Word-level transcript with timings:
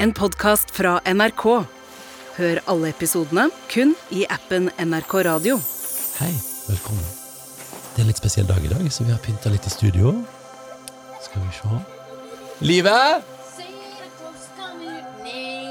En 0.00 0.12
podkast 0.14 0.70
fra 0.70 1.00
NRK. 1.10 1.42
Hør 2.36 2.58
alle 2.70 2.92
episodene 2.92 3.48
kun 3.66 3.96
i 4.14 4.20
appen 4.30 4.68
NRK 4.78 5.14
Radio. 5.26 5.56
Hei, 6.20 6.30
velkommen. 6.68 7.02
Det 7.96 7.98
er 7.98 8.04
en 8.04 8.10
litt 8.12 8.20
spesiell 8.20 8.46
dag 8.46 8.62
i 8.62 8.70
dag, 8.70 8.84
så 8.94 9.02
vi 9.02 9.10
har 9.10 9.18
pynta 9.24 9.50
litt 9.50 9.66
i 9.66 9.72
studio. 9.74 10.12
Skal 11.24 11.42
vi 11.42 11.50
se 11.56 11.66
Livet! 12.62 13.26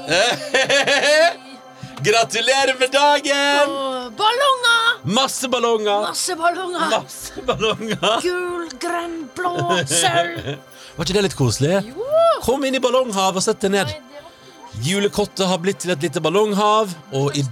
Gratulerer 2.08 2.76
med 2.80 2.92
dagen! 2.92 3.72
Ballonger! 4.20 5.00
Masse 5.08 5.48
ballonger! 5.48 6.00
Masse 6.10 6.36
ballonger! 6.36 6.92
Masse 6.92 7.46
ballonger! 7.48 8.20
Gul, 8.28 8.68
grønn, 8.76 9.16
blå, 9.36 9.56
sølv. 9.88 10.52
Var 10.98 11.08
ikke 11.08 11.16
det 11.16 11.24
litt 11.30 11.38
koselig? 11.40 11.80
Jo! 11.88 12.04
Kom 12.44 12.68
inn 12.68 12.76
i 12.76 12.80
ballonghavet 12.84 13.40
og 13.40 13.44
sett 13.48 13.64
deg 13.64 13.72
ned. 13.78 13.96
Julekottet 14.84 15.46
har 15.48 15.58
blitt 15.62 15.80
til 15.82 15.92
et 15.94 16.02
lite 16.04 16.20
ballonghav. 16.22 16.92
Og 17.16 17.36
i, 17.38 17.44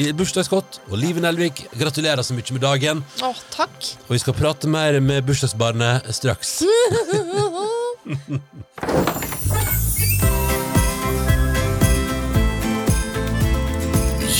i 0.00 0.10
bursdagsskott. 0.16 0.80
Og 0.90 0.96
Liven 1.00 1.24
Nelvik, 1.26 1.64
gratulerer 1.78 2.22
så 2.26 2.36
mye 2.36 2.56
med 2.56 2.64
dagen. 2.64 3.04
Å, 3.24 3.32
takk. 3.54 3.92
Og 4.08 4.16
vi 4.16 4.22
skal 4.22 4.38
prate 4.38 4.70
mer 4.70 5.00
med 5.04 5.26
bursdagsbarnet 5.28 6.08
straks. 6.16 6.60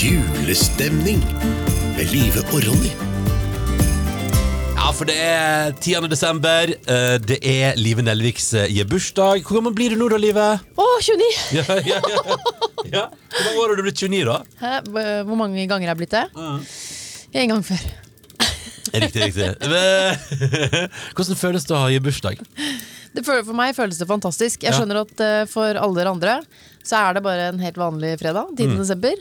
Julestemning 0.01 1.21
med 1.95 2.05
Live 2.09 2.41
og 2.49 2.63
Ronny. 2.65 3.10
For 5.01 5.09
det 5.09 5.15
er 5.17 5.71
10. 5.81 6.05
desember. 6.11 6.69
eh, 6.85 7.15
Det 7.17 7.39
er 7.41 7.73
Live 7.79 8.03
Nelviks 8.05 8.51
eh, 8.53 8.83
bursdag. 8.85 9.41
Hvor 9.47 9.57
gammel 9.57 9.73
blir 9.73 9.89
du 9.89 9.97
nå, 9.97 10.09
da, 10.13 10.19
Live? 10.21 10.43
Å, 10.77 10.85
29. 11.01 11.29
Ja, 11.57 11.65
ja, 11.81 11.97
ja. 11.97 12.37
ja. 12.93 13.03
Hvor 13.09 13.47
mange 13.47 13.63
år 13.63 13.71
har 13.73 13.79
du 13.79 13.83
blitt 13.87 13.97
29, 14.03 14.21
da? 14.29 14.35
Hæ? 14.61 14.73
Hvor 14.91 15.09
hvor 15.31 15.39
mange 15.41 15.65
ganger 15.71 15.89
har 15.89 15.95
jeg 15.95 16.01
blitt 16.03 16.13
det? 16.13 16.27
En 17.41 17.49
gang 17.55 17.65
før. 17.65 17.81
Riktig, 19.01 19.25
riktig. 19.31 19.49
Men- 19.71 20.87
Hvordan 21.17 21.39
føles 21.39 21.65
det 21.65 21.73
å 21.77 21.81
ha 21.87 21.99
bursdag? 22.05 22.45
Det, 23.11 23.25
føl- 23.25 23.41
for 23.47 23.57
meg 23.57 23.73
føles 23.75 23.97
det 23.97 24.05
fantastisk. 24.09 24.61
Jeg 24.63 24.69
Ja. 24.75 24.77
skjønner 24.83 25.01
at 25.01 25.25
eh, 25.25 25.45
for 25.49 25.81
alle 25.81 25.97
dere 25.97 26.13
andre 26.13 26.37
så 26.85 27.01
er 27.07 27.17
det 27.17 27.25
bare 27.25 27.49
en 27.51 27.59
helt 27.65 27.77
vanlig 27.81 28.13
fredag. 28.21 28.53
10. 28.57 28.77
desember. 28.77 29.17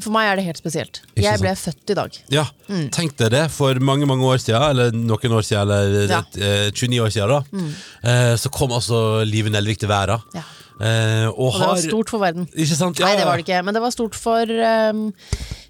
For 0.00 0.10
meg 0.14 0.30
er 0.30 0.36
det 0.40 0.44
helt 0.46 0.56
spesielt. 0.56 1.00
Mm. 1.02 1.10
Ikke 1.16 1.22
Jeg 1.26 1.38
sant? 1.38 1.42
ble 1.42 1.54
født 1.60 1.90
i 1.90 1.94
dag. 1.98 2.18
Ja, 2.32 2.44
Tenk 2.96 3.16
deg 3.18 3.30
det, 3.34 3.50
for 3.52 3.74
mange 3.84 4.06
mange 4.08 4.24
år 4.24 4.38
siden, 4.40 4.62
eller 4.70 4.90
noen 4.96 5.32
år 5.36 5.42
siden, 5.44 5.62
eller 5.68 6.08
Ja. 6.08 6.22
eh, 6.40 6.70
29 6.70 7.00
år 7.04 7.10
siden, 7.12 7.28
da, 7.28 7.42
eh, 8.08 8.34
så 8.36 8.50
kom 8.50 8.70
altså 8.72 9.24
Live 9.26 9.50
Nelvik 9.50 9.78
til 9.78 9.88
verden. 9.88 10.22
Ja. 10.34 10.42
Eh, 10.80 11.26
og, 11.28 11.38
Og 11.38 11.52
det 11.52 11.60
har 11.60 11.68
var 11.74 11.82
stort 11.82 12.08
for 12.10 12.18
verden. 12.18 12.48
Ikke 12.56 12.74
sant? 12.74 12.98
Ja, 12.98 13.06
Nei, 13.06 13.16
det 13.16 13.26
var 13.26 13.36
det 13.36 13.44
ikke. 13.46 13.62
Men 13.64 13.74
det 13.74 13.82
var 13.82 13.90
stort 13.90 14.14
for 14.14 14.46
ehm, 14.46 15.12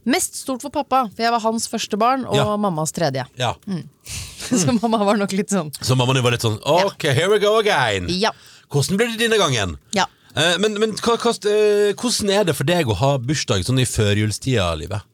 Mest 0.06 0.34
stort 0.40 0.62
for 0.62 0.70
pappa, 0.70 1.04
for 1.14 1.22
jeg 1.22 1.30
var 1.30 1.40
hans 1.40 1.68
første 1.68 1.98
barn 1.98 2.24
og 2.24 2.34
Ja. 2.34 2.56
mammas 2.56 2.92
tredje. 2.92 3.24
Ja. 3.38 3.54
Så 4.50 4.72
mamma 4.80 4.98
var 5.04 5.16
nok 5.16 5.30
litt 5.32 5.50
sånn 5.50 5.70
Så 5.82 5.94
mammaen 5.96 6.14
din 6.18 6.24
var 6.24 6.32
litt 6.34 6.42
sånn 6.42 6.58
Ok, 6.64 7.04
here 7.14 7.28
we 7.30 7.38
go 7.38 7.58
again. 7.58 8.08
Ja. 8.08 8.30
Hvordan 8.70 8.96
blir 8.98 9.12
det 9.12 9.18
denne 9.20 9.38
gangen? 9.38 9.76
ja. 9.94 10.06
Eh, 10.36 10.54
men 10.62 10.78
men 10.80 10.94
hva, 10.96 11.16
hva, 11.20 11.32
eh, 11.50 11.92
hvordan 11.98 12.30
er 12.32 12.46
det 12.48 12.54
for 12.56 12.64
deg 12.68 12.88
å 12.88 12.96
ha 13.02 13.10
bursdag 13.20 13.64
sånn 13.66 13.80
i 13.82 13.88
førjulstida, 13.88 14.70
Livet? 14.80 15.04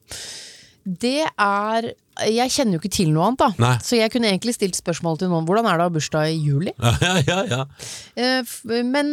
Det 0.88 1.26
er 1.26 1.88
Jeg 2.28 2.50
kjenner 2.50 2.74
jo 2.74 2.80
ikke 2.80 2.90
til 2.96 3.10
noe 3.14 3.26
annet, 3.28 3.38
da. 3.38 3.48
Nei. 3.62 3.74
Så 3.84 3.94
jeg 3.98 4.10
kunne 4.10 4.26
egentlig 4.30 4.54
stilt 4.56 4.74
spørsmål 4.74 5.18
til 5.20 5.28
noen. 5.30 5.44
Hvordan 5.46 5.68
er 5.70 5.76
det 5.78 5.84
å 5.84 5.88
ha 5.90 5.92
bursdag 5.94 6.32
i 6.32 6.38
juli? 6.42 6.72
Ja, 7.04 7.12
ja, 7.26 7.42
ja. 7.46 7.60
Eh, 8.18 8.42
Men 8.82 9.12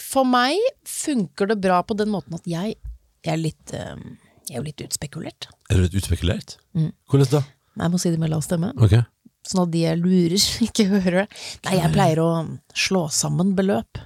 for 0.00 0.26
meg 0.26 0.58
funker 0.88 1.50
det 1.52 1.60
bra 1.62 1.82
på 1.86 1.94
den 1.98 2.10
måten 2.10 2.34
at 2.34 2.48
jeg, 2.50 2.74
jeg 3.22 3.34
er 3.34 3.38
litt 3.42 3.70
Jeg 3.74 4.56
er 4.56 4.58
jo 4.58 4.64
litt 4.66 4.82
utspekulert. 4.82 5.46
Er 5.70 5.76
du 5.78 5.84
litt 5.86 5.94
utspekulert? 6.00 6.56
Mm. 6.74 6.90
Hvordan 7.10 7.30
da? 7.36 7.44
Jeg 7.78 7.92
må 7.94 8.00
si 8.02 8.10
det 8.10 8.18
med 8.18 8.30
lav 8.32 8.42
stemme, 8.42 8.72
Okay. 8.82 9.04
sånn 9.46 9.62
at 9.66 9.70
de 9.74 9.84
jeg 9.84 9.98
lurer, 10.00 10.46
ikke 10.66 10.88
hører 10.90 11.20
det. 11.22 11.26
Nei, 11.68 11.76
jeg 11.82 11.92
pleier 11.94 12.22
å 12.24 12.30
slå 12.74 13.04
sammen 13.14 13.52
beløp. 13.58 14.00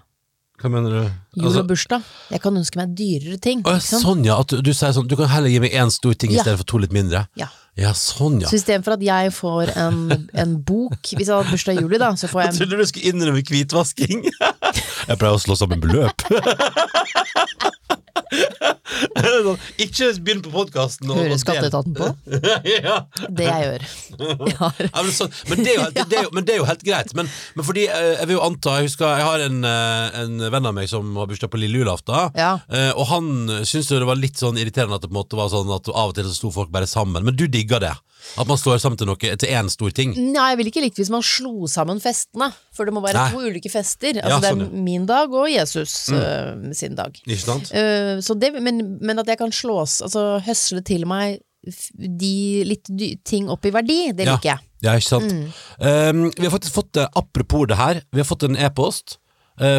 Hva 0.62 0.70
mener 0.70 0.90
du? 0.94 1.00
Jul 1.34 1.46
Altså- 1.48 1.60
og 1.64 1.66
bursdag. 1.72 2.02
Jeg 2.30 2.40
kan 2.44 2.54
ønske 2.56 2.76
meg 2.78 2.92
dyrere 2.94 3.38
ting. 3.42 3.62
Å, 3.66 3.72
ja, 3.74 3.78
sånn, 3.82 4.24
ja. 4.24 4.36
At 4.38 4.52
du, 4.52 4.60
du 4.62 4.70
sier 4.72 4.92
sånn 4.94 5.08
Du 5.10 5.16
kan 5.18 5.26
heller 5.32 5.50
gi 5.50 5.58
meg 5.64 5.72
én 5.74 5.90
stor 5.90 6.14
ting 6.14 6.30
Ja. 6.30 6.42
stedet 6.44 6.58
for 6.62 6.64
to 6.64 6.78
litt 6.78 6.92
mindre? 6.94 7.26
Ja. 7.36 7.48
Ja, 7.74 7.90
sånn, 7.96 8.38
ja. 8.42 8.48
Så 8.50 8.58
istedenfor 8.60 8.92
at 8.98 9.00
jeg 9.02 9.32
får 9.32 9.72
en, 9.80 10.28
en 10.34 10.56
bok 10.60 11.00
Hvis 11.16 11.26
jeg 11.26 11.34
hadde 11.34 11.50
bursdag 11.50 11.78
i 11.78 11.80
juli, 11.82 11.98
da, 11.98 12.10
så 12.20 12.28
får 12.28 12.42
Jeg 12.44 12.52
jeg 12.52 12.58
trodde 12.60 12.78
du 12.78 12.86
skulle 12.86 13.12
innrømme 13.12 13.42
hvitvasking. 13.48 14.26
Jeg 15.08 15.18
pleier 15.18 15.34
å 15.34 15.40
slå 15.42 15.56
sammen 15.58 15.80
beløp. 15.82 16.22
Sånn, 18.32 19.58
Ikke 19.82 20.08
begynn 20.24 20.42
på 20.44 20.52
podkasten 20.52 21.10
Hører 21.12 21.38
skatteetaten 21.40 21.94
på? 21.96 22.08
ja. 22.86 22.98
Det 23.28 23.46
jeg 23.48 23.66
gjør. 23.66 23.86
Ja, 24.52 24.70
men, 25.02 25.10
sånn, 25.14 25.32
men, 25.50 25.62
det 25.64 25.74
jo, 25.76 25.86
det, 25.94 26.04
det 26.10 26.22
jo, 26.26 26.30
men 26.36 26.46
det 26.46 26.54
er 26.56 26.60
jo 26.60 26.66
helt 26.68 26.84
greit. 26.86 27.12
Men, 27.18 27.28
men 27.56 27.66
fordi 27.66 27.86
eh, 27.88 28.08
jeg 28.20 28.28
vil 28.30 28.36
jo 28.36 28.44
anta 28.44 28.76
Jeg 28.80 28.90
husker 28.90 29.16
jeg 29.18 29.26
har 29.26 29.44
en, 29.46 29.58
eh, 29.68 30.20
en 30.22 30.44
venn 30.52 30.68
av 30.68 30.76
meg 30.76 30.90
som 30.90 31.12
har 31.18 31.28
bursdag 31.30 31.52
på 31.52 31.60
lille 31.62 31.82
julaften. 31.82 32.32
Ja. 32.38 32.54
eh, 32.72 32.90
Og 32.96 33.08
han 33.12 33.32
syntes 33.62 33.90
det 33.92 34.08
var 34.08 34.20
litt 34.20 34.40
sånn 34.40 34.58
irriterende 34.60 34.98
at 34.98 35.04
det 35.04 35.10
på 35.10 35.16
en 35.16 35.20
måte 35.22 35.38
var 35.38 35.52
sånn 35.52 35.72
at 35.74 35.90
av 35.92 36.12
og 36.12 36.16
til 36.18 36.28
så 36.28 36.36
sto 36.36 36.52
folk 36.54 36.72
bare 36.74 36.88
sammen. 36.90 37.24
Men 37.26 37.38
du 37.38 37.46
digger 37.50 37.82
det? 37.82 37.94
At 38.38 38.48
man 38.48 38.58
står 38.60 38.80
sammen 38.82 38.98
til 39.00 39.08
noe 39.10 39.18
Til 39.18 39.50
én 39.50 39.68
stor 39.72 39.92
ting? 39.94 40.14
Nei, 40.16 40.48
jeg 40.52 40.60
ville 40.60 40.72
ikke 40.72 40.84
likt 40.84 41.00
hvis 41.00 41.12
man 41.12 41.24
slo 41.26 41.68
sammen 41.70 42.00
festene. 42.02 42.50
For 42.74 42.88
det 42.88 42.94
må 42.96 43.02
være 43.04 43.18
Nei. 43.18 43.30
to 43.34 43.52
ulike 43.52 43.72
fester. 43.72 44.16
Ja, 44.18 44.26
Altså, 44.32 44.52
ja. 44.52 44.58
det 44.58 44.68
er 44.68 44.82
min 44.88 45.06
dag 45.08 45.32
og 45.32 45.48
Jesus 45.50 46.08
øh, 46.14 46.72
sin 46.76 46.96
dag. 46.98 47.16
Ikke 47.26 47.42
sant? 47.42 47.72
Uh, 47.74 48.18
så 48.24 48.36
det, 48.38 48.54
men, 48.62 48.82
men 49.02 49.22
at 49.22 49.28
jeg 49.28 49.40
kan 49.40 49.52
slås, 49.52 50.00
altså 50.04 50.40
høsle 50.46 50.82
til 50.86 51.06
meg 51.10 51.40
de 51.62 52.62
litt 52.66 52.90
ting 53.28 53.50
opp 53.52 53.66
i 53.68 53.72
verdi, 53.74 53.98
det 54.16 54.26
liker 54.26 54.48
jeg. 54.48 54.68
Ja, 54.82 54.96
ikke 54.98 55.06
sant? 55.06 55.30
Mm. 55.30 55.44
Um, 55.78 56.22
vi 56.34 56.48
har 56.48 56.54
faktisk 56.56 56.74
fått, 56.74 56.98
eh, 56.98 57.06
apropos 57.14 57.68
det 57.70 57.78
her, 57.78 58.00
vi 58.10 58.18
har 58.18 58.26
fått 58.26 58.48
en 58.48 58.58
e-post 58.58 59.20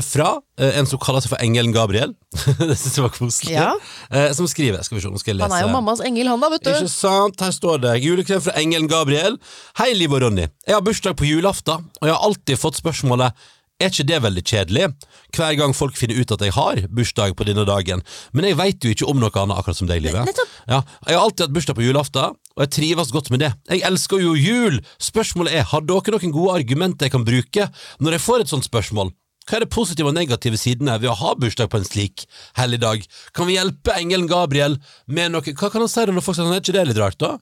fra 0.05 0.29
eh, 0.59 0.77
en 0.79 0.87
som 0.89 0.99
kaller 1.01 1.23
seg 1.23 1.33
for 1.33 1.41
Engelen 1.43 1.73
Gabriel. 1.73 2.13
det 2.59 2.75
synes 2.77 2.97
jeg 2.97 3.05
var 3.05 3.13
koselig. 3.15 3.55
Ja. 3.55 3.71
Eh, 4.11 4.29
som 4.37 4.47
skriver, 4.49 4.83
skal 4.85 4.97
vi 4.97 5.03
se, 5.03 5.11
nå 5.11 5.21
skal 5.21 5.33
jeg 5.33 5.41
lese. 5.41 5.49
Han 5.49 5.57
er 5.57 5.65
jo 5.67 5.73
mammas 5.73 6.03
engel, 6.05 6.29
han 6.31 6.43
da, 6.43 6.51
vet 6.53 6.65
du. 6.65 6.71
Ikke 6.73 6.91
sant, 6.91 7.41
her 7.41 7.55
står 7.55 7.81
det 7.83 7.97
Julekrem 8.03 8.43
fra 8.43 8.55
Engelen 8.59 8.89
Gabriel 8.91 9.39
Hei 9.79 9.91
Liv 9.97 10.13
og 10.13 10.23
Ronny 10.23 10.45
Jeg 10.67 10.75
har 10.75 10.85
bursdag 10.85 11.17
på 11.19 11.27
julaften 11.27 11.89
Og 12.01 12.07
jeg 12.07 12.15
har 12.15 12.23
alltid 12.27 12.59
fått 12.59 12.79
spørsmålet 12.79 13.45
Er 13.81 13.91
ikke 13.91 14.05
det 14.09 14.19
veldig 14.25 14.43
kjedelig? 14.49 14.89
Hver 15.35 15.57
gang 15.59 15.75
folk 15.77 15.97
finner 15.99 16.19
ut 16.19 16.33
at 16.35 16.45
jeg 16.45 16.55
har 16.55 16.83
bursdag 16.93 17.35
på 17.39 17.47
denne 17.47 17.65
dagen 17.69 18.03
Men 18.35 18.49
jeg 18.49 18.59
vet 18.59 18.85
jo 18.85 18.93
ikke 18.93 19.09
om 19.09 19.21
noe 19.21 19.33
annet 19.43 19.59
akkurat 19.59 19.79
som 19.79 19.89
deg, 19.89 20.03
Livet 20.05 20.43
ja, 20.69 20.83
Jeg 21.07 21.17
har 21.17 21.23
alltid 21.23 21.47
hatt 21.47 21.57
bursdag 21.57 21.79
på 21.79 21.87
julaften 21.87 22.37
Og 22.55 22.65
jeg 22.65 22.73
trives 22.77 23.13
godt 23.15 23.33
med 23.33 23.45
det 23.45 23.53
Jeg 23.71 23.85
elsker 23.89 24.23
jo 24.23 24.37
jul 24.37 24.79
Spørsmålet 25.01 25.57
er, 25.59 25.67
har 25.73 25.85
dere 25.89 26.17
noen 26.17 26.35
gode 26.35 26.61
argumenter 26.61 27.09
jeg 27.09 27.17
kan 27.17 27.27
bruke 27.27 27.69
Når 27.99 28.17
jeg 28.17 28.25
får 28.27 28.45
et 28.45 28.55
sånt 28.55 28.69
spørsmål? 28.69 29.13
Hva 29.43 29.57
er 29.57 29.65
det 29.65 29.73
positive 29.73 30.11
og 30.11 30.15
negative 30.15 30.59
sidene 30.59 30.95
ved 31.01 31.11
å 31.11 31.17
ha 31.19 31.33
bursdag 31.39 31.71
på 31.71 31.79
en 31.81 31.87
slik 31.87 32.25
hellig 32.59 32.79
dag? 32.83 33.03
Kan 33.35 33.49
vi 33.49 33.57
hjelpe 33.57 33.95
engelen 33.97 34.29
Gabriel 34.31 34.77
med 35.05 35.33
noe 35.33 35.43
Hva 35.53 35.69
kan 35.73 35.83
han 35.83 35.91
si 35.91 36.05
når 36.07 36.23
folk 36.23 36.37
sier 36.37 36.47
sånn, 36.47 36.55
er 36.55 36.63
ikke 36.63 36.77
det 36.77 36.85
litt 36.91 37.01
rart 37.01 37.19
da? 37.19 37.35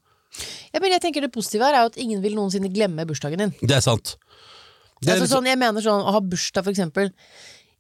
Ja, 0.72 0.79
men 0.79 0.94
jeg 0.94 1.03
tenker 1.03 1.25
Det 1.25 1.34
positive 1.34 1.67
her 1.67 1.78
er 1.78 1.85
jo 1.85 1.91
at 1.91 2.00
ingen 2.01 2.22
vil 2.23 2.38
noensinne 2.38 2.72
glemme 2.72 3.06
bursdagen 3.07 3.45
din. 3.45 3.56
Det 3.61 3.78
er 3.78 3.84
sant. 3.85 4.16
Det 5.01 5.09
er 5.09 5.19
altså, 5.19 5.38
sånn, 5.38 5.50
jeg 5.50 5.59
mener 5.59 5.84
sånn, 5.84 6.06
Å 6.06 6.16
ha 6.16 6.22
bursdag 6.23 6.66
for 6.66 6.73
eksempel 6.73 7.11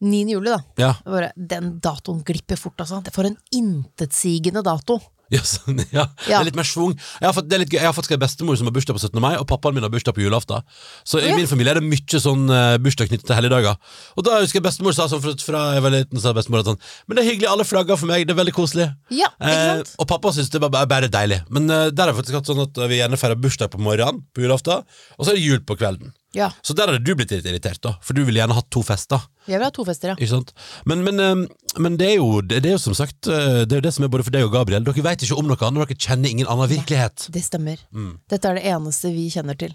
9. 0.01 0.33
juli, 0.33 0.49
da. 0.49 0.59
Ja. 0.81 0.91
Bare, 1.05 1.29
den 1.37 1.75
datoen 1.81 2.23
glipper 2.25 2.57
fort, 2.57 2.79
altså. 2.81 3.03
Det 3.05 3.13
for 3.13 3.27
en 3.29 3.37
intetsigende 3.53 4.63
dato. 4.65 4.97
Ja, 5.31 5.39
sånn, 5.47 5.79
ja. 5.95 6.03
Det 6.25 6.33
er 6.35 6.43
litt 6.43 6.57
mer 6.59 6.67
svung. 6.67 6.91
Jeg 7.21 7.23
har, 7.23 7.35
fått, 7.35 7.47
det 7.47 7.55
er 7.55 7.61
litt 7.63 7.71
gøy. 7.71 7.79
jeg 7.79 7.87
har 7.87 7.95
faktisk 7.95 8.17
en 8.17 8.23
bestemor 8.23 8.57
som 8.59 8.67
har 8.67 8.75
bursdag 8.75 8.97
på 8.97 9.01
17. 9.01 9.21
mai, 9.23 9.33
og 9.39 9.45
pappaen 9.47 9.77
min 9.77 9.85
har 9.85 9.91
bursdag 9.93 10.15
på 10.17 10.23
julaften. 10.25 10.65
Så 11.07 11.21
i 11.23 11.31
min 11.37 11.47
familie 11.47 11.71
er 11.75 11.79
det 11.79 11.87
mye 11.87 12.21
sånn 12.25 12.51
uh, 12.51 12.75
bursdag 12.83 13.07
knyttet 13.07 13.29
til 13.29 13.37
helligdager. 13.37 13.79
Og 14.19 14.27
da 14.27 14.41
husker 14.41 14.59
jeg 14.59 14.65
bestemor 14.67 14.95
sa 14.97 15.07
sånn 15.11 15.23
fra, 15.23 15.35
fra 15.39 15.63
jeg 15.77 15.85
var 15.85 15.95
liten, 15.95 16.21
sa 16.21 16.35
bestemor 16.35 16.65
at 16.65 16.71
sånn 16.73 16.81
Men 17.07 17.17
det 17.17 17.23
er 17.23 17.29
hyggelig, 17.31 17.49
alle 17.53 17.67
flagger 17.67 17.99
for 18.01 18.11
meg, 18.11 18.27
det 18.27 18.35
er 18.35 18.41
veldig 18.41 18.55
koselig. 18.57 18.89
Ja, 19.13 19.31
ikke 19.39 19.59
Eh, 19.61 19.83
og 20.01 20.07
pappa 20.09 20.31
syns 20.35 20.49
det 20.51 20.59
er 20.59 20.67
bare, 20.67 20.87
bare 20.89 21.09
deilig. 21.11 21.41
Men 21.53 21.69
eh, 21.71 21.89
der 21.95 22.09
har 22.09 22.13
jeg 22.13 22.21
faktisk 22.21 22.39
hatt 22.39 22.49
sånn 22.49 22.63
at 22.63 22.81
vi 22.91 22.99
gjerne 22.99 23.19
feirer 23.19 23.39
bursdag 23.39 23.71
på 23.71 23.81
morgenen 23.83 24.23
på 24.35 24.43
julaften, 24.43 24.83
og 25.17 25.23
så 25.23 25.33
er 25.33 25.39
det 25.39 25.45
jul 25.45 25.63
på 25.63 25.77
kvelden. 25.79 26.11
Ja. 26.37 26.51
Så 26.63 26.75
der 26.77 26.87
hadde 26.87 27.03
du 27.03 27.15
blitt 27.17 27.31
litt 27.33 27.47
irritert, 27.47 27.81
da, 27.83 27.97
for 28.03 28.15
du 28.15 28.23
ville 28.23 28.39
gjerne 28.39 28.55
hatt 28.55 28.69
to 28.71 28.83
fester. 28.85 29.19
Jeg 29.49 29.57
vil 29.57 29.65
ha 29.65 29.71
to 29.73 29.83
fester, 29.87 30.11
ja. 30.13 30.39
Men, 30.85 31.01
men, 31.01 31.19
eh, 31.19 31.79
men 31.81 31.95
det, 31.97 32.11
er 32.11 32.19
jo, 32.19 32.41
det, 32.45 32.59
er 32.61 32.75
jo 32.75 32.81
som 32.81 32.93
sagt 32.93 33.25
eh, 33.25 33.63
Det 33.65 33.73
er 33.73 33.79
jo 33.79 33.85
det 33.87 33.93
som 33.95 34.05
er 34.05 34.11
både 34.13 34.25
for 34.27 34.35
deg 34.35 34.45
og 34.45 34.53
Gabriel. 34.53 34.83
Dere 34.85 35.05
vet 35.07 35.25
ikke 35.25 35.37
om 35.39 35.47
noe 35.49 35.57
annet, 35.65 35.89
dere 35.89 35.97
kjenner 35.97 36.29
ingen 36.29 36.49
annen 36.51 36.69
virkelighet. 36.69 37.25
Det 37.33 37.41
stemmer. 37.41 37.81
Mm. 37.89 38.11
Dette 38.29 38.51
er 38.51 38.59
det 38.59 38.65
eneste 38.69 39.11
vi 39.15 39.25
kjenner 39.33 39.57
til. 39.57 39.73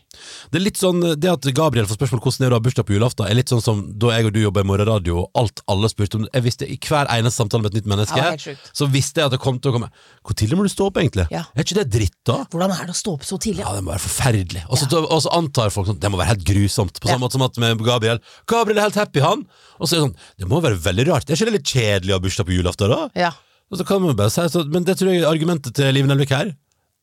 Det 0.53 0.61
er 0.61 0.65
litt 0.65 0.79
sånn, 0.79 1.03
det 1.19 1.33
at 1.33 1.49
Gabriel 1.57 1.89
får 1.91 1.99
spørsmål 1.99 2.23
hvordan 2.23 2.45
det 2.45 2.49
er 2.49 2.55
å 2.55 2.61
ha 2.61 2.65
bursdag 2.69 2.87
på 2.87 2.97
julaften, 2.97 3.27
er 3.27 3.39
litt 3.41 3.51
sånn 3.53 3.65
som 3.65 3.83
da 3.99 4.15
jeg 4.15 4.31
og 4.31 4.37
du 4.37 4.41
jobba 4.45 4.63
i 4.63 4.71
morgenradio, 4.71 5.25
og 5.25 5.43
alt 5.43 5.65
alle 5.73 5.91
spurte 5.91 6.21
om. 6.21 6.29
Jeg 6.31 6.47
visste 6.47 6.71
I 6.71 6.79
hver 6.87 7.11
eneste 7.17 7.43
samtale 7.43 7.67
med 7.67 7.75
et 7.75 7.81
nytt 7.81 7.91
menneske, 7.91 8.23
Ja, 8.23 8.57
så 8.77 8.89
visste 8.93 9.23
jeg 9.23 9.33
at 9.33 9.35
det 9.35 9.43
kom 9.43 9.59
til 9.59 9.73
å 9.73 9.77
komme 9.77 9.91
Hvor 10.23 10.37
tidlig 10.39 10.61
må 10.61 10.65
du 10.67 10.71
stå 10.71 10.89
opp, 10.93 11.01
egentlig? 11.03 11.27
Ja. 11.35 11.43
Er 11.57 11.67
ikke 11.67 11.81
det 11.81 11.89
dritt, 11.93 12.17
da? 12.29 12.39
Hvordan 12.53 12.75
er 12.77 12.87
det 12.87 12.95
å 12.95 13.01
stå 13.03 13.17
opp 13.19 13.27
så 13.27 13.41
tidlig? 13.43 13.65
Ja, 13.67 13.75
det 13.75 13.83
må 13.85 13.93
være 13.93 14.05
forferdelig. 14.07 14.63
Og 14.71 14.79
så 14.79 15.35
antar 15.35 15.75
folk 15.75 15.91
sånn 15.91 15.99
Det 16.03 16.11
må 16.13 16.21
være 16.21 16.35
helt 16.35 16.46
grusomt. 16.47 17.01
På 17.03 17.11
samme 17.11 17.25
måte 17.27 17.39
som 17.39 17.45
at 17.47 17.59
med 17.63 17.83
Gabriel. 17.87 18.21
Gabriel 18.51 18.81
er 18.81 18.89
helt 18.89 19.01
happy, 19.01 19.23
han. 19.25 19.47
Og 19.79 19.87
så 19.89 19.97
er 19.97 19.99
det 19.99 20.05
sånn 20.07 20.17
Det 20.41 20.51
må 20.51 20.61
være 20.65 20.79
veldig 20.85 21.09
rart. 21.11 21.27
Det 21.27 21.35
Er 21.35 21.41
ikke 21.41 21.51
det 21.51 21.59
litt 21.59 21.73
kjedelig 21.75 22.15
å 22.15 22.19
ha 22.19 22.25
bursdag 22.27 22.49
på 22.49 22.57
julaften, 22.57 22.93
da? 22.95 23.09
Ja. 23.19 23.33
Og 23.71 23.81
så 23.81 23.87
kan 23.89 24.03
man 24.03 24.17
bare 24.19 24.31
si 24.31 24.45
så, 24.53 24.63
Men 24.71 24.87
det 24.87 24.99
tror 25.01 25.11
jeg 25.13 25.25
er 25.25 25.31
argumentet 25.31 25.75
til 25.77 25.91
Live 25.95 26.09
Nelvik 26.11 26.35
her. 26.37 26.55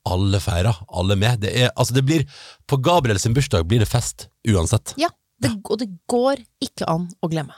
Alle 0.09 0.39
feirer, 0.43 0.79
alle 0.91 1.15
med. 1.19 1.43
Det 1.43 1.51
er, 1.63 1.69
altså 1.79 1.95
det 1.95 2.03
blir, 2.07 2.25
på 2.67 2.79
Gabriel 2.83 3.19
sin 3.19 3.35
bursdag 3.35 3.67
blir 3.67 3.83
det 3.83 3.91
fest 3.91 4.29
uansett. 4.47 4.95
ja. 4.99 5.11
Det, 5.43 5.49
og 5.67 5.79
det 5.81 5.89
går 6.07 6.39
ikke 6.63 6.85
an 6.87 7.09
å 7.19 7.27
glemme. 7.27 7.55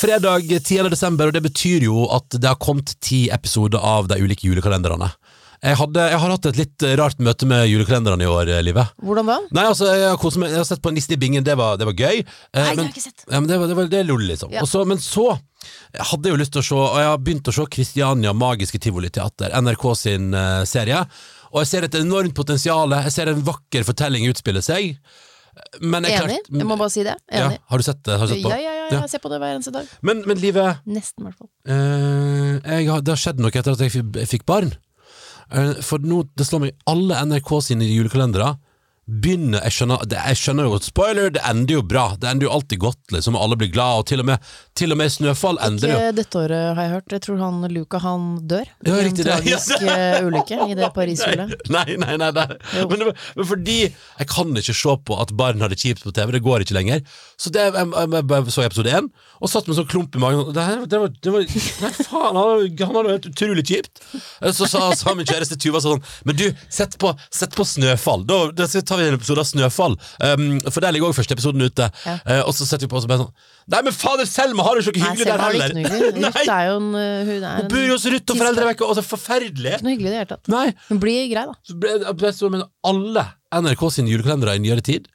Fredag 0.00 0.46
10. 0.48 0.86
desember, 0.92 1.28
og 1.28 1.34
det 1.34 1.42
betyr 1.44 1.82
jo 1.84 2.06
at 2.14 2.36
det 2.38 2.46
har 2.48 2.60
kommet 2.62 2.94
ti 3.04 3.24
episoder 3.32 3.82
av 3.84 4.06
de 4.08 4.20
ulike 4.22 4.46
julekalenderne. 4.46 5.10
Jeg, 5.60 5.76
hadde, 5.76 6.04
jeg 6.08 6.20
har 6.22 6.32
hatt 6.32 6.46
et 6.48 6.56
litt 6.56 6.84
rart 6.96 7.18
møte 7.20 7.44
med 7.48 7.66
julekalenderne 7.68 8.24
i 8.24 8.28
år, 8.30 8.48
eh, 8.48 8.62
Livet. 8.64 8.94
Hvordan 9.04 9.28
da? 9.28 9.34
Nei, 9.58 9.64
altså, 9.68 9.90
jeg 9.92 10.06
har, 10.08 10.16
koset 10.20 10.40
meg, 10.40 10.54
jeg 10.54 10.62
har 10.62 10.68
sett 10.70 10.80
på 10.80 10.92
Nissen 10.96 11.12
i 11.12 11.18
bingen, 11.20 11.44
det 11.44 11.56
var, 11.60 11.76
det 11.76 11.84
var 11.90 11.98
gøy. 11.98 12.22
Nei, 12.22 12.62
Nei, 12.62 12.62
det 12.62 12.64
har 12.64 12.86
jeg 12.86 12.94
ikke 12.94 13.04
sett. 13.04 13.24
Ja, 13.26 13.36
men 13.42 13.48
det, 13.50 13.58
var, 13.60 13.68
det, 13.68 13.76
var, 13.76 13.90
det 13.92 13.98
er 14.00 14.08
lol, 14.08 14.24
liksom. 14.24 14.54
Ja. 14.56 14.64
Også, 14.64 14.86
men 14.88 15.02
så 15.04 15.26
hadde 16.12 16.32
jo 16.32 16.38
lyst 16.40 16.54
til 16.56 16.62
å 16.62 16.64
se, 16.64 16.78
og 16.80 16.96
jeg 17.02 17.10
har 17.10 17.20
begynt 17.20 17.50
å 17.52 17.54
se 17.58 17.66
Kristiania 17.76 18.32
Magiske 18.32 18.80
Tivoliteater, 18.80 19.52
NRK 19.60 19.84
sin 20.00 20.32
uh, 20.32 20.62
serie. 20.68 21.02
Og 21.52 21.60
jeg 21.60 21.72
ser 21.74 21.88
et 21.90 22.00
enormt 22.00 22.36
potensial, 22.40 22.96
jeg 22.96 23.12
ser 23.18 23.34
en 23.34 23.44
vakker 23.44 23.84
fortelling 23.84 24.28
utspille 24.32 24.64
seg. 24.64 24.94
Men 25.82 26.06
jeg 26.06 26.16
Enig? 26.16 26.40
klart- 26.40 26.52
Jeg 26.56 26.66
må 26.72 26.76
bare 26.78 26.92
si 26.94 27.02
det. 27.04 27.16
ja, 27.28 27.50
Har 27.68 27.82
du 27.82 27.84
sett 27.84 28.00
det? 28.06 28.16
Har 28.16 28.26
du 28.26 28.32
sett 28.32 28.44
på? 28.46 28.52
Ja, 28.54 28.56
ja, 28.64 28.74
ja, 28.78 28.84
Ja. 28.94 29.00
jeg 29.02 29.10
ser 29.12 29.18
på 29.20 29.28
det 29.28 29.40
hver 29.42 29.56
eneste 29.58 29.72
dag. 29.74 29.88
Men, 30.00 30.22
men 30.24 30.38
livet 30.40 30.78
Nesten, 30.86 31.26
i 31.26 31.28
hvert 31.28 31.36
fall. 31.36 31.50
Uh, 31.68 32.60
jeg 32.64 32.86
det 33.04 33.12
har 33.12 33.20
skjedd 33.28 33.42
noe 33.42 33.52
etter 33.52 33.74
at 33.74 33.82
jeg 33.84 34.30
fikk 34.30 34.46
barn. 34.48 34.72
Eh, 35.50 35.78
for 35.84 36.02
nå, 36.02 36.22
det 36.38 36.46
slår 36.46 36.64
meg, 36.66 36.76
alle 36.90 37.18
NRK 37.26 37.50
sine 37.70 37.88
julekalendere 37.88 38.54
begynner 39.10 39.62
Jeg 39.66 39.74
skjønner, 39.74 40.04
det, 40.08 40.18
jeg 40.30 40.38
skjønner 40.40 40.66
jo 40.68 40.78
Spoiler, 40.84 41.30
det 41.34 41.42
ender 41.48 41.76
jo 41.78 41.82
bra. 41.86 42.04
Det 42.20 42.28
ender 42.30 42.46
jo 42.46 42.52
alltid 42.54 42.80
godt, 42.82 43.00
liksom, 43.14 43.36
og 43.36 43.44
alle 43.44 43.58
blir 43.60 43.70
glad, 43.74 44.00
og 44.02 44.06
til 44.10 44.22
og 44.22 44.28
med, 44.30 44.50
til 44.78 44.94
og 44.94 45.00
med 45.00 45.12
Snøfall 45.12 45.58
ender 45.66 45.90
jo 45.92 45.98
Ikke 45.98 46.16
dette 46.20 46.40
året, 46.40 46.64
har 46.78 46.82
jeg 46.86 46.92
hørt. 46.94 47.14
Jeg 47.16 47.24
tror 47.26 47.40
han 47.42 47.60
Luca 47.74 48.00
han 48.04 48.26
dør. 48.50 48.70
Det 48.80 48.92
en 48.94 49.00
riktig 49.08 49.26
det. 49.26 49.34
tragisk 49.34 49.74
eh, 49.94 50.20
ulykke 50.26 50.60
i 50.70 50.76
det 50.78 50.90
Paris-hullet. 50.98 51.54
Nei, 51.74 51.86
nei, 52.00 52.16
nei, 52.22 52.30
nei. 52.36 52.46
Men, 52.92 53.06
men 53.36 53.48
fordi 53.50 53.78
jeg 53.88 54.30
kan 54.30 54.54
ikke 54.62 54.76
se 54.76 54.96
på 55.10 55.18
at 55.22 55.34
barn 55.38 55.62
har 55.64 55.72
det 55.72 55.80
kjipt 55.82 56.04
på 56.06 56.14
TV, 56.16 56.34
det 56.36 56.42
går 56.46 56.64
ikke 56.66 56.76
lenger. 56.78 57.02
Så 57.40 57.52
det, 57.54 57.66
jeg, 57.70 57.90
jeg, 57.90 58.24
jeg, 58.30 58.54
så 58.54 58.64
episode 58.66 58.94
én, 59.00 59.10
og 59.40 59.48
satt 59.52 59.66
med 59.68 59.74
en 59.76 59.80
sånn 59.82 59.90
klump 59.90 60.16
i 60.16 60.22
magen. 60.22 60.50
Det, 60.54 60.64
her- 60.66 60.86
det 60.90 61.00
var, 61.02 61.12
det 61.24 61.34
var, 61.34 61.46
nei, 61.84 61.92
faen, 61.98 62.40
han 62.40 63.00
har- 63.00 63.10
det 63.10 63.32
utrolig 63.32 63.64
kjipt. 63.66 64.02
Så 64.56 64.68
sa, 64.68 64.90
sa 64.96 65.14
min 65.16 65.26
kjæreste 65.28 65.56
Tuva 65.60 65.80
sånn 65.82 66.00
Men 66.28 66.36
du, 66.38 66.46
sett 66.72 66.96
på, 67.00 67.12
sett 67.34 67.54
på 67.56 67.64
Snøfall. 67.66 68.24
Da, 68.28 68.40
da 68.56 68.66
tar 68.68 68.99
vi 68.99 68.99
en 69.08 69.16
episode 69.16 69.42
av 69.42 69.48
Snøfall. 69.48 69.96
Um, 70.20 70.46
for 70.68 70.84
der 70.84 70.94
ligger 70.94 71.08
også 71.08 71.22
første 71.22 71.36
episoden 71.36 71.64
ute. 71.64 71.88
Ja. 72.06 72.16
Uh, 72.26 72.42
og 72.44 72.54
så 72.56 72.68
setter 72.68 72.86
vi 72.86 72.92
på 72.92 72.98
oss 73.00 73.06
og 73.08 73.12
bare 73.12 73.24
sånn 73.24 73.32
Nei, 73.70 73.80
men 73.86 73.94
fader, 73.94 74.26
Selma 74.26 74.64
har 74.66 74.76
det 74.76 74.82
jo 74.82 74.90
ikke 74.90 75.04
hyggelig 75.04 75.26
der 75.28 75.42
heller! 75.44 75.74
Ruth 76.16 76.40
er 76.56 76.64
jo 76.66 76.78
en 76.80 76.88
eh, 76.98 77.28
Hun 77.28 77.44
er 77.44 77.60
Hun 77.60 77.68
bor 77.70 77.84
jo 77.84 77.92
hos 77.94 78.06
Ruth 78.10 78.32
og 78.34 78.40
foreldrene 78.40 78.70
vekk, 78.72 78.82
og 78.88 78.96
så 78.98 79.04
forferdelig! 79.06 79.76
Ikke 79.76 79.86
noe 79.86 79.94
hyggelig 79.94 80.08
i 80.08 80.10
det 80.10 80.18
hele 80.18 80.30
tatt. 80.32 80.50
Nei, 80.50 80.64
Hun 80.88 81.02
blir 81.04 81.28
grei, 81.30 81.44
da. 81.52 81.54
så 81.68 81.76
ble, 81.84 81.92
ble 82.18 82.32
så, 82.34 82.50
men 82.50 82.64
alle 82.90 83.26
NRK 83.54 83.84
sine 83.94 84.10
julekalendere 84.10 84.56
i 84.58 84.64
nyere 84.64 84.82
tid 84.86 85.06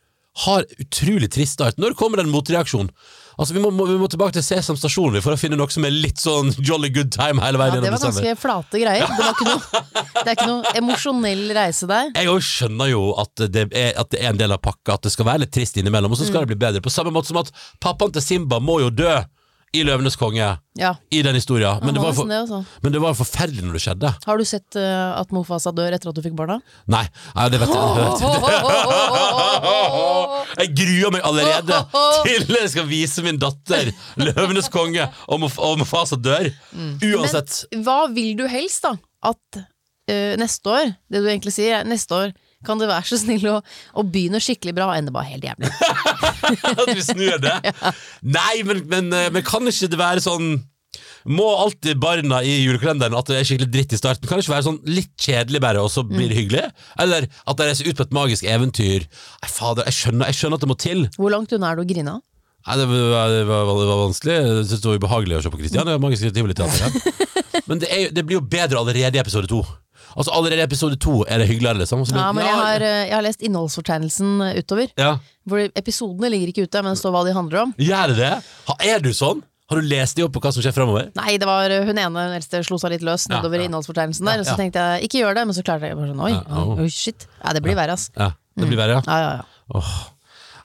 har 0.45 0.65
utrolig 0.83 1.29
trist 1.31 1.57
start. 1.57 1.79
Når 1.81 1.95
kommer 1.99 2.19
det 2.19 2.27
en 2.27 2.33
motreaksjon? 2.33 2.89
Altså, 3.37 3.53
vi 3.53 3.59
må, 3.59 3.69
må, 3.75 3.85
vi 3.89 3.97
må 3.99 4.07
tilbake 4.07 4.31
til 4.37 4.43
Sesam 4.45 4.77
stasjon 4.79 5.17
for 5.21 5.35
å 5.35 5.39
finne 5.39 5.57
noe 5.59 5.67
som 5.73 5.83
er 5.87 5.91
litt 5.91 6.21
sånn 6.23 6.53
jolly 6.63 6.89
good 6.95 7.11
time 7.11 7.41
hele 7.43 7.59
veien 7.59 7.75
Ja, 7.75 7.81
det 7.83 7.91
var 7.91 7.99
var 7.99 8.11
desember. 8.11 8.23
ganske 8.23 8.41
flate 8.41 8.79
greier. 8.79 9.05
Det, 9.35 9.43
noe, 9.45 9.81
det 10.23 10.31
er 10.31 10.35
ikke 10.37 10.47
noe 10.49 10.71
emosjonell 10.79 11.41
reise 11.57 11.87
der. 11.89 12.07
Jeg 12.15 12.45
skjønner 12.47 12.87
jo 12.93 13.01
at 13.21 13.43
det, 13.51 13.65
er, 13.75 13.91
at 13.99 14.09
det 14.13 14.21
er 14.23 14.31
en 14.31 14.39
del 14.39 14.55
av 14.55 14.61
pakka, 14.63 14.95
at 14.95 15.03
det 15.05 15.11
skal 15.13 15.27
være 15.27 15.43
litt 15.43 15.51
trist 15.53 15.77
innimellom, 15.77 16.15
og 16.15 16.17
så 16.17 16.25
skal 16.29 16.41
Mm. 16.41 16.47
det 16.47 16.55
bli 16.55 16.61
bedre. 16.65 16.81
På 16.85 16.91
samme 16.93 17.11
måte 17.13 17.29
som 17.29 17.37
at 17.43 17.51
pappaen 17.83 18.11
til 18.15 18.23
Simba 18.23 18.57
må 18.63 18.79
jo 18.81 18.89
dø 18.89 19.11
i 19.75 19.83
Løvenes 19.85 20.15
konge, 20.19 20.47
Ja, 20.79 20.91
i 21.11 21.21
den 21.23 21.35
historien. 21.37 21.79
Men, 21.79 21.93
han 21.93 21.97
det 21.97 22.03
var 22.03 22.13
for, 22.17 22.29
det, 22.29 22.39
altså. 22.45 22.59
men 22.83 22.93
det 22.95 23.01
var 23.03 23.15
forferdelig 23.15 23.63
når 23.63 23.77
det 23.77 23.81
skjedde. 23.85 24.11
Har 24.25 24.39
du 24.39 24.45
sett 24.47 24.77
uh, 24.79 25.19
at 25.19 25.31
Mofasa 25.35 25.71
dør 25.75 25.95
etter 25.95 26.11
at 26.11 26.17
du 26.17 26.21
fikk 26.25 26.35
barna? 26.37 26.57
Nei, 26.91 27.03
nei 27.35 27.45
det 27.53 27.61
vet 27.63 27.73
jeg. 27.75 27.83
Jeg 30.55 30.73
gruer 30.81 31.15
meg 31.15 31.27
allerede 31.27 31.81
til 32.25 32.55
jeg 32.55 32.71
skal 32.73 32.89
vise 32.89 33.23
min 33.25 33.39
datter 33.41 33.91
Løvenes 34.19 34.71
konge 34.73 35.07
og 35.27 35.41
Mof- 35.43 35.61
og 35.63 35.79
Mofasa 35.81 36.19
dør. 36.19 36.49
Uansett. 36.75 37.65
Men 37.71 37.85
hva 37.87 37.99
vil 38.15 38.35
du 38.39 38.45
helst, 38.51 38.83
da? 38.87 38.95
At 39.25 39.61
uh, 39.61 40.33
neste 40.41 40.71
år, 40.71 40.95
det 41.11 41.23
du 41.23 41.29
egentlig 41.29 41.55
sier, 41.55 41.81
er 41.81 41.87
neste 41.89 42.15
år 42.15 42.35
kan 42.67 42.81
du 42.81 42.87
være 42.89 43.07
så 43.09 43.19
snill 43.21 43.47
å, 43.51 43.57
å 43.95 44.05
begynne 44.05 44.41
skikkelig 44.43 44.75
bra 44.77 44.91
og 44.91 44.99
ende 44.99 45.13
bare 45.15 45.31
helt 45.33 45.45
jævlig. 45.47 45.71
At 46.75 46.87
vi 46.91 47.03
snur 47.05 47.41
det. 47.43 47.57
Nei, 48.37 48.55
men, 48.67 48.85
men, 48.91 49.11
eh, 49.15 49.31
men 49.33 49.45
kan 49.45 49.65
ikke 49.69 49.91
det 49.91 50.01
være 50.01 50.25
sånn 50.25 50.55
må 51.25 51.47
alltid 51.57 51.97
barna 51.97 52.41
i 52.45 52.51
julekalenderen 52.61 53.15
at 53.17 53.29
det 53.29 53.39
er 53.39 53.47
skikkelig 53.49 53.71
dritt 53.73 53.95
i 53.95 53.97
starten? 53.97 54.27
Kan 54.29 54.37
det 54.37 54.45
ikke 54.45 54.53
være 54.53 54.67
sånn 54.67 54.77
litt 54.85 55.09
kjedelig 55.17 55.61
bare, 55.63 55.81
og 55.81 55.89
så 55.89 56.03
blir 56.05 56.29
det 56.29 56.37
hyggelig? 56.37 56.67
Eller 57.01 57.25
at 57.25 57.57
de 57.57 57.65
reiser 57.65 57.89
ut 57.89 57.97
på 57.97 58.05
et 58.05 58.13
magisk 58.15 58.45
eventyr? 58.45 59.07
Nei, 59.09 59.49
fader, 59.49 59.89
jeg 59.89 59.97
skjønner, 59.97 60.29
jeg 60.29 60.37
skjønner 60.37 60.61
at 60.61 60.65
det 60.65 60.69
må 60.69 60.77
til. 60.85 61.01
Hvor 61.17 61.33
langt 61.33 61.55
unna 61.57 61.71
er 61.71 61.79
du 61.79 61.85
å 61.85 61.89
grine? 61.89 62.19
Nei, 62.65 62.77
det 62.81 62.85
var, 62.89 63.33
det 63.33 63.41
var, 63.49 63.71
det 63.77 63.89
var 63.89 64.03
vanskelig. 64.03 64.35
Jeg 64.37 64.67
synes 64.69 64.83
det 64.85 64.91
var 64.91 65.01
ubehagelig 65.01 65.39
å 65.39 65.41
se 65.45 65.53
på 65.53 65.61
Kristiania. 65.63 65.97
Magiske 66.01 66.31
Tivoliteatret. 66.33 67.25
Men 67.69 67.81
det, 67.81 67.89
er, 67.89 68.13
det 68.13 68.25
blir 68.25 68.39
jo 68.39 68.45
bedre 68.45 68.81
allerede 68.81 69.17
i 69.17 69.21
episode 69.21 69.49
to. 69.49 69.63
Altså 70.15 70.31
Allerede 70.35 70.63
i 70.63 70.65
episode 70.65 70.97
to 71.01 71.23
er 71.27 71.41
det 71.41 71.47
hyggeligere, 71.49 71.81
liksom. 71.81 72.05
Så 72.07 72.15
Ja, 72.15 72.31
men 72.31 72.45
jeg 72.45 72.55
har, 72.55 72.81
eh, 72.81 73.07
jeg 73.09 73.15
har 73.15 73.25
lest 73.25 73.41
innholdsfortegnelsen 73.41 74.41
eh, 74.41 74.59
utover. 74.61 74.87
ja. 74.97 75.17
Hvor 75.45 75.59
episodene 75.77 76.29
ligger 76.31 76.47
ikke 76.49 76.63
ute, 76.65 76.81
men 76.81 76.95
det 76.95 76.99
står 76.99 77.11
hva 77.13 77.25
de 77.25 77.33
handler 77.33 77.59
om. 77.61 77.73
Gjør 77.77 78.15
det 78.15 78.17
det? 78.17 78.31
Er 78.81 79.03
du 79.03 79.11
sånn? 79.13 79.43
Har 79.69 79.81
du 79.81 79.85
lest 79.85 80.15
de 80.15 80.23
opp 80.23 80.33
på 80.33 80.41
hva 80.41 80.51
som 80.53 80.61
skjer 80.61 80.73
fremover? 80.73 81.11
Nei, 81.17 81.37
det 81.41 81.45
var 81.45 81.69
eh, 81.69 81.85
hun 81.85 81.97
ene 81.97 82.25
hun 82.29 82.33
eldste 82.37 82.63
slo 82.65 82.79
seg 82.81 82.95
litt 82.95 83.05
løs 83.05 83.27
nedover 83.29 83.57
ja. 83.57 83.65
ja. 83.65 83.69
innholdsfortegnelsen 83.69 84.25
der. 84.25 84.41
Og 84.41 84.49
så 84.49 84.57
tenkte 84.57 84.79
jeg 84.79 85.09
ikke 85.09 85.21
gjør 85.21 85.37
det, 85.37 85.45
men 85.45 85.57
så 85.57 85.65
klarte 85.65 85.89
jeg 85.89 85.99
bare 85.99 86.09
sånn 86.13 86.25
oi, 86.25 86.33
oh. 86.49 86.73
oi, 86.81 86.89
shit. 86.89 87.27
Ja, 87.43 87.53
det 87.53 87.61
blir 87.65 87.77
verre, 87.77 87.97
ass. 87.97 88.09
Ja, 88.15 88.31
det 88.57 88.69
blir 88.69 88.79
verre, 88.79 88.99
ja. 88.99 89.01
Ja, 89.05 89.17
ja, 89.21 89.31
ja. 89.41 89.81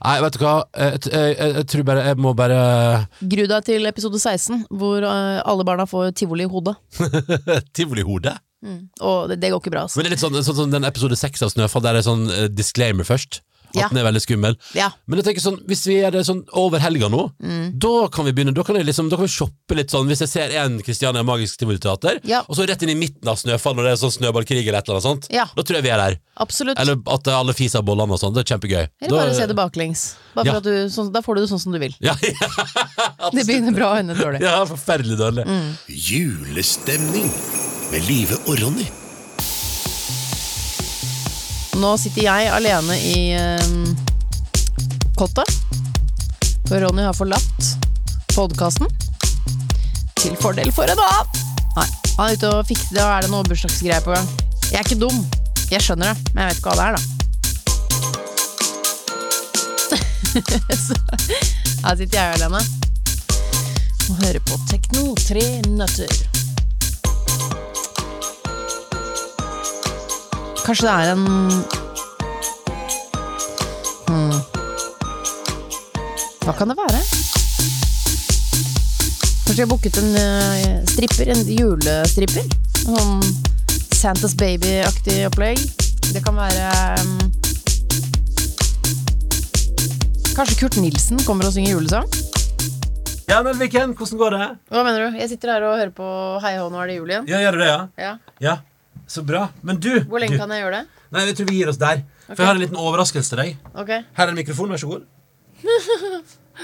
Nei, 0.00 0.14
vet 0.24 0.36
du 0.36 0.40
hva. 0.40 0.52
Jeg, 0.72 1.00
jeg, 1.12 1.32
jeg, 1.36 1.64
tror 1.68 1.82
bare 1.84 2.04
Jeg 2.06 2.16
må 2.24 2.30
bare 2.32 2.60
Gru 3.20 3.42
deg 3.50 3.66
til 3.66 3.88
episode 3.90 4.20
16, 4.20 4.62
hvor 4.72 5.04
alle 5.04 5.66
barna 5.68 5.84
får 5.88 6.14
tivoli 6.16 6.48
i 6.48 6.52
hodet. 6.52 6.78
Tivolihode. 8.62 8.88
Og 9.00 9.28
det, 9.28 9.40
det 9.40 9.50
går 9.50 9.60
ikke 9.60 9.70
bra, 9.76 9.82
Altså. 9.88 9.96
Men 9.96 10.04
det 10.04 10.12
er 10.12 10.16
litt 10.16 10.24
sånn, 10.24 10.42
sånn 10.44 10.56
sånn 10.64 10.70
den 10.72 10.84
episode 10.84 11.16
seks 11.16 11.42
av 11.42 11.50
Snøfall, 11.50 11.82
der 11.82 11.94
er 11.96 12.02
sånn 12.02 12.28
uh, 12.30 12.48
disclaimer 12.48 13.04
først. 13.04 13.40
At 13.70 13.76
Ja. 13.76 13.86
den 13.88 13.98
er 13.98 14.10
veldig 14.10 14.18
skummel. 14.24 14.56
Ja. 14.74 14.88
Men 15.06 15.20
jeg 15.20 15.26
tenker 15.28 15.42
sånn, 15.44 15.60
hvis 15.64 15.84
vi 15.86 16.00
gjør 16.00 16.10
det 16.10 16.24
sånn 16.26 16.40
over 16.58 16.80
helga 16.82 17.06
nå, 17.08 17.30
Mm. 17.40 17.78
da 17.78 18.08
kan 18.10 18.24
vi 18.26 18.32
begynne. 18.32 18.52
Da 18.52 18.64
kan, 18.66 18.74
jeg 18.74 18.84
liksom, 18.84 19.08
da 19.08 19.14
kan 19.14 19.22
vi 19.28 19.30
shoppe 19.30 19.76
litt 19.78 19.90
sånn. 19.94 20.08
Hvis 20.10 20.18
jeg 20.26 20.28
ser 20.28 20.50
en 20.58 20.80
Kristiania 20.82 21.22
Magisk 21.22 21.56
Tivoliteater, 21.60 22.18
Ja. 22.26 22.40
og 22.48 22.56
så 22.56 22.66
rett 22.66 22.82
inn 22.82 22.88
i 22.90 22.96
midten 22.98 23.28
av 23.30 23.36
Snøfall 23.38 23.76
når 23.76 23.84
det 23.86 23.92
er 23.92 24.00
sånn 24.02 24.10
snøballkrig 24.18 24.66
eller 24.66 24.78
et 24.82 24.88
eller 24.88 24.98
annet 24.98 25.06
sånt, 25.06 25.28
Ja. 25.30 25.44
da 25.54 25.62
tror 25.62 25.74
jeg 25.78 25.82
vi 25.84 25.88
er 25.90 25.98
der. 26.02 26.18
Absolutt. 26.36 26.80
Eller 26.80 26.96
at 27.06 27.28
alle 27.28 27.52
fiser 27.54 27.80
bollene 27.86 28.10
og 28.10 28.18
sånn. 28.18 28.34
Det 28.34 28.42
er 28.50 28.56
kjempegøy. 28.58 28.88
Eller 29.02 29.08
Da- 29.08 29.16
bare 29.22 29.34
se 29.38 29.46
det 29.46 29.54
baklengs. 29.56 30.14
Bare 30.34 30.46
Ja. 30.46 30.50
for 30.50 30.56
at 30.58 30.64
du, 30.64 30.88
sånn, 30.90 31.12
da 31.12 31.20
får 31.22 31.34
du 31.36 31.40
det 31.42 31.50
sånn 31.50 31.60
som 31.60 31.70
du 31.72 31.78
vil. 31.78 31.94
Ja, 32.00 32.16
ja, 32.22 33.30
Det 33.30 33.46
begynner 33.46 33.72
bra 33.72 33.92
og 33.92 33.98
ender 34.02 34.16
dårlig. 34.16 34.40
ja, 34.42 34.64
forferdelig 34.64 35.16
dårlig. 35.16 35.46
Mm. 35.46 35.78
Julestemning 35.86 37.30
med 37.90 38.04
Live 38.06 38.36
og 38.46 38.54
Ronny. 38.60 38.86
Nå 41.80 41.90
sitter 41.98 42.22
jeg 42.26 42.50
alene 42.52 42.96
i 43.02 43.32
eh, 43.34 43.60
kottet. 45.18 45.50
For 46.68 46.78
Ronny 46.84 47.02
har 47.06 47.16
forlatt 47.16 47.70
podkasten. 48.34 48.86
Til 50.20 50.36
fordel 50.38 50.70
for 50.76 50.84
en 50.92 51.00
annen. 51.00 51.26
Nei, 51.78 51.88
han 52.18 52.26
er 52.26 52.34
ute 52.36 52.48
og 52.50 52.66
fikser 52.68 52.98
Da 52.98 53.04
er 53.16 53.20
det 53.24 53.30
noe 53.32 53.46
bursdagsgreier 53.48 54.02
på 54.04 54.14
gang. 54.14 54.28
Jeg 54.70 54.78
er 54.82 54.86
ikke 54.86 55.00
dum. 55.00 55.18
Jeg 55.70 55.82
skjønner 55.86 56.12
det, 56.12 56.16
men 56.34 56.42
jeg 56.42 56.50
vet 56.50 56.58
ikke 56.60 56.70
hva 56.70 56.78
det 56.78 56.86
er, 56.86 56.94
da. 56.98 57.02
Så 60.86 60.94
her 61.80 61.94
sitter 61.98 62.16
jeg 62.20 62.26
alene 62.38 62.60
og 64.10 64.14
hører 64.20 64.42
på 64.46 64.54
Tekno 64.70 65.14
tre 65.18 65.44
nøtter. 65.70 66.29
Kanskje 70.70 70.86
det 70.86 70.92
er 71.02 71.08
en 71.10 71.24
hmm. 74.06 74.34
Hva 76.44 76.52
kan 76.54 76.70
det 76.70 76.76
være? 76.78 77.00
Kanskje 79.48 79.56
jeg 79.56 79.64
har 79.64 79.72
booket 79.72 79.98
en 79.98 80.14
uh, 80.14 80.86
stripper, 80.92 81.32
en 81.34 81.42
julestripper? 81.56 82.46
En 82.84 82.94
Sånn 83.00 83.18
Santas 83.98 84.38
Baby-aktig 84.38 85.26
opplegg. 85.32 85.58
Det 86.14 86.22
kan 86.22 86.38
være 86.38 86.70
um, 87.02 87.18
Kanskje 90.38 90.54
Kurt 90.62 90.78
Nilsen 90.78 91.18
kommer 91.26 91.50
og 91.50 91.58
synger 91.58 91.80
julesang? 91.80 92.06
Ja, 93.26 93.42
Nelviken, 93.42 93.98
hvordan 93.98 94.22
går 94.22 94.38
det? 94.38 94.50
Hva 94.70 94.86
mener 94.86 95.08
du? 95.08 95.18
Jeg 95.18 95.34
sitter 95.34 95.56
her 95.56 95.66
og 95.66 95.80
hører 95.82 95.96
på 95.98 96.16
Hei 96.46 96.60
hå, 96.62 96.70
nå 96.70 96.78
er 96.78 96.94
det 96.94 97.02
jul 97.02 97.10
igjen. 97.10 97.26
Ja, 97.34 97.42
gjør 97.42 97.58
du 97.58 97.64
det, 97.66 97.72
ja? 97.74 97.80
Ja. 97.98 98.18
Ja, 98.38 98.60
så 99.10 99.24
bra. 99.26 99.48
Men 99.66 99.80
du 99.82 99.90
Hvor 100.06 100.22
lenge 100.22 100.36
du, 100.36 100.42
kan 100.42 100.52
jeg 100.54 100.62
gjøre 100.64 100.80
det? 100.80 101.00
Nei, 101.10 101.24
jeg 101.26 101.38
tror 101.40 101.48
vi 101.50 101.56
gir 101.58 101.70
oss 101.72 101.80
der. 101.80 102.04
For 102.28 102.38
jeg 102.38 102.46
har 102.46 102.58
en 102.58 102.62
liten 102.62 102.78
overraskelse 102.78 103.32
til 103.32 103.40
deg. 103.42 103.56
Okay. 103.74 104.04
Her 104.14 104.28
er 104.28 104.30
en 104.34 104.38
mikrofon, 104.38 104.70
vær 104.70 104.78
så 104.82 104.90
god. 104.92 105.08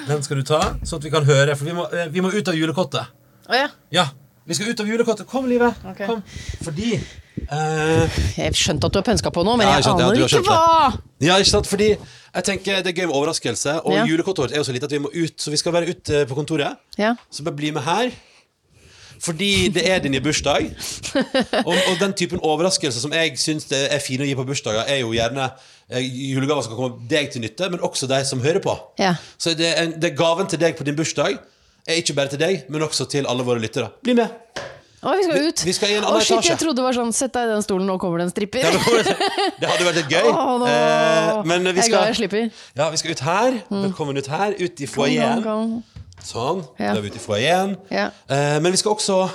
Den 0.07 0.23
skal 0.23 0.39
du 0.41 0.45
ta, 0.47 0.61
sånn 0.87 1.01
at 1.01 1.07
vi 1.09 1.13
kan 1.15 1.27
høre. 1.27 1.57
For 1.59 1.67
vi 1.67 1.75
må, 1.77 1.87
eh, 1.91 2.07
vi 2.13 2.23
må 2.23 2.31
ut 2.35 2.49
av 2.53 2.55
julekottet. 2.59 3.11
Oh, 3.49 3.55
ja. 3.57 3.69
Ja, 3.95 4.07
vi 4.47 4.55
skal 4.55 4.71
ut 4.71 4.81
av 4.83 4.89
julekottet. 4.91 5.27
Kom, 5.31 5.47
Live. 5.51 5.73
Okay. 5.93 6.07
Kom. 6.07 6.23
Fordi 6.67 6.93
eh, 6.97 8.19
Jeg 8.37 8.55
skjønte 8.59 8.87
at 8.89 8.95
du 8.95 9.01
har 9.01 9.07
pønska 9.07 9.33
på 9.35 9.43
noe, 9.47 9.59
men 9.59 9.67
Ja, 9.67 9.77
jeg 9.79 9.87
jeg 9.87 9.91
ja, 9.91 9.95
aner 9.97 10.15
du 10.15 10.23
har 10.23 10.31
ikke 10.31 10.47
hva! 10.47 11.01
Ja, 11.27 11.39
ikke 11.43 11.51
sant? 11.51 11.71
Fordi 11.71 11.89
jeg 11.97 12.45
tenker 12.47 12.83
det 12.85 12.93
er 12.93 12.99
gøy 13.01 13.07
med 13.09 13.17
overraskelse. 13.17 13.81
Og 13.85 13.97
Ja. 13.97 14.05
julekottet 14.07 14.45
vårt 14.45 14.53
er 14.55 14.63
jo 14.63 14.67
så 14.69 14.75
lite 14.77 14.87
at 14.91 14.95
vi 14.95 15.03
må 15.03 15.11
ut. 15.15 15.37
Så 15.41 15.51
vi 15.51 15.57
skal 15.61 15.73
være 15.73 15.91
ute 15.91 16.23
på 16.31 16.39
kontoret. 16.39 16.77
Ja. 16.99 17.15
Så 17.31 17.43
bare 17.47 17.57
bli 17.59 17.71
med 17.75 17.83
her. 17.83 18.11
Fordi 19.23 19.51
det 19.75 19.87
er 19.91 20.03
din 20.05 20.17
bursdag. 20.23 20.69
Og, 21.65 21.73
og 21.75 21.97
den 22.01 22.15
typen 22.19 22.43
overraskelse 22.43 23.01
som 23.03 23.15
jeg 23.17 23.35
syns 23.41 23.69
er 23.73 23.99
fine 24.05 24.27
å 24.27 24.29
gi 24.29 24.37
på 24.39 24.47
bursdager, 24.49 24.85
er 24.87 25.03
jo 25.03 25.13
gjerne 25.17 25.49
eh, 25.89 26.05
julegaver 26.35 26.67
som 26.67 26.75
kan 26.75 26.83
komme 26.83 27.09
deg 27.11 27.33
til 27.33 27.45
nytte, 27.45 27.71
men 27.73 27.81
også 27.87 28.09
de 28.11 28.23
som 28.29 28.43
hører 28.45 28.63
på. 28.65 28.77
Ja. 29.01 29.15
Så 29.39 29.57
det 29.59 29.73
er, 29.73 29.93
det 29.97 30.13
er 30.13 30.19
gaven 30.19 30.49
til 30.51 30.61
deg 30.63 30.79
på 30.79 30.87
din 30.87 30.99
bursdag 30.99 31.39
er 31.87 32.01
ikke 32.01 32.17
bare 32.19 32.33
til 32.33 32.41
deg, 32.43 32.65
men 32.73 32.83
også 32.83 33.07
til 33.11 33.29
alle 33.31 33.45
våre 33.47 33.63
lyttere. 33.63 33.93
Bli 34.03 34.17
med! 34.19 34.33
Å, 35.07 35.13
vi 35.15 35.27
skal 35.27 35.45
ut. 35.47 35.61
vi 35.69 35.73
skal 35.77 35.91
i 35.93 35.97
en 36.01 36.07
Å, 36.09 36.15
shit, 36.19 36.33
etasje. 36.35 36.51
jeg 36.51 36.59
trodde 36.59 36.81
det 36.81 36.85
var 36.87 36.97
sånn 36.97 37.13
Sett 37.15 37.35
deg 37.37 37.47
i 37.47 37.51
den 37.53 37.63
stolen, 37.63 37.87
nå 37.87 37.95
kommer 38.03 38.19
det 38.19 38.27
en 38.27 38.33
stripper. 38.33 38.65
Ja, 38.65 38.73
det 39.61 39.69
hadde 39.71 39.87
vært 39.87 39.99
litt 40.01 40.11
gøy. 40.11 40.31
Å, 40.33 40.57
nå. 40.59 40.71
Eh, 40.71 41.43
men 41.47 41.69
vi 41.69 41.77
Jeg 41.77 41.85
er 41.85 41.93
glad 41.93 42.11
jeg 42.11 42.19
slipper. 42.23 42.49
ja, 42.81 42.89
vi 42.91 43.03
skal 43.03 43.15
ut 43.15 43.23
her. 43.29 43.59
Velkommen 43.71 44.19
ut 44.19 44.31
her. 44.33 44.57
Ut 44.59 44.83
i 44.83 44.89
foajeen. 44.91 45.47
Sånn. 46.25 46.63
Ja. 46.79 46.93
Da 46.93 46.99
er 46.99 47.05
vi 47.05 47.11
ute 47.13 47.21
i 47.21 47.25
foajeen. 47.25 47.77
Ja. 47.93 48.11
Eh, 48.31 48.57
men 48.63 48.73
vi 48.75 48.81
skal 48.81 48.97
også 48.97 49.27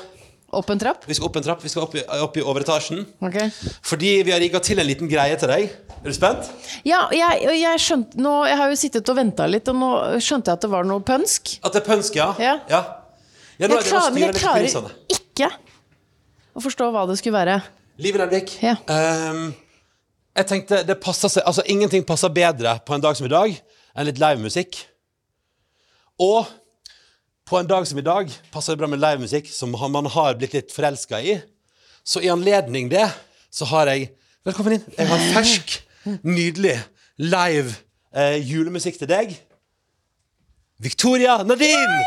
Opp 0.51 0.67
en 0.67 0.79
trapp? 0.81 1.05
Vi 1.07 1.15
skal 1.15 1.29
opp 1.29 1.37
en 1.39 1.43
trapp. 1.45 1.61
Vi 1.63 1.69
skal 1.71 1.85
opp 1.85 1.93
i, 1.95 2.01
opp 2.25 2.35
i 2.35 2.41
overetasjen. 2.43 3.05
Okay. 3.23 3.47
Fordi 3.87 4.09
vi 4.27 4.33
har 4.33 4.41
rigga 4.43 4.59
til 4.59 4.81
en 4.83 4.87
liten 4.89 5.07
greie 5.07 5.37
til 5.39 5.47
deg. 5.47 5.69
Er 6.01 6.09
du 6.09 6.15
spent? 6.17 6.49
Ja, 6.83 7.05
jeg, 7.15 7.45
jeg 7.61 7.79
skjønte 7.79 8.19
nå 8.19 8.33
Jeg 8.49 8.57
har 8.59 8.71
jo 8.73 8.79
sittet 8.81 9.11
og 9.13 9.15
venta 9.15 9.47
litt, 9.47 9.69
og 9.71 9.77
nå 9.79 9.91
skjønte 10.19 10.51
jeg 10.51 10.59
at 10.59 10.65
det 10.65 10.71
var 10.73 10.89
noe 10.89 11.05
pønsk. 11.07 11.53
At 11.63 11.77
det 11.77 11.83
er 11.83 11.87
pønsk, 11.87 12.19
ja? 12.19 12.27
Ja. 12.41 12.57
ja. 12.67 12.81
Ja, 13.61 13.69
Jeg 13.69 13.85
klarer, 13.85 14.11
men 14.11 14.23
jeg 14.25 14.35
klarer 14.41 14.67
ikke 15.13 15.51
å 16.51 16.61
forstå 16.65 16.87
hva 16.91 17.05
det 17.07 17.19
skulle 17.21 17.37
være. 17.37 17.59
Liv 18.01 18.17
Nelvik. 18.19 18.55
Ja. 18.65 18.73
Um, 18.89 19.51
jeg 20.35 20.47
tenkte 20.49 20.81
det 20.87 20.97
passer 21.03 21.31
seg 21.31 21.45
Altså, 21.47 21.63
ingenting 21.69 22.03
passer 22.07 22.31
bedre 22.33 22.75
på 22.83 22.95
en 22.95 23.03
dag 23.03 23.15
som 23.15 23.27
i 23.27 23.31
dag 23.31 23.53
enn 23.55 24.07
litt 24.07 24.19
livemusikk. 24.19 24.79
Og 26.21 26.49
på 27.51 27.59
en 27.59 27.67
dag 27.67 27.83
som 27.87 27.99
i 27.99 28.05
dag 28.05 28.31
passer 28.53 28.73
det 28.73 28.79
bra 28.79 28.87
med 28.87 29.01
livemusikk 29.01 29.49
som 29.51 29.73
man 29.91 30.07
har 30.13 30.37
blitt 30.39 30.53
litt 30.55 30.71
forelska 30.71 31.19
i. 31.19 31.35
Så 32.03 32.23
i 32.23 32.31
anledning 32.31 32.87
det 32.91 33.09
så 33.51 33.67
har 33.73 33.91
jeg 33.91 34.11
Velkommen 34.41 34.73
inn. 34.73 34.85
Jeg 34.97 35.05
har 35.05 35.19
fersk, 35.35 35.73
nydelig 36.25 36.71
live 37.21 37.75
eh, 38.09 38.39
julemusikk 38.41 38.95
til 38.97 39.09
deg. 39.11 39.35
Victoria 40.81 41.35
Nadine! 41.45 41.99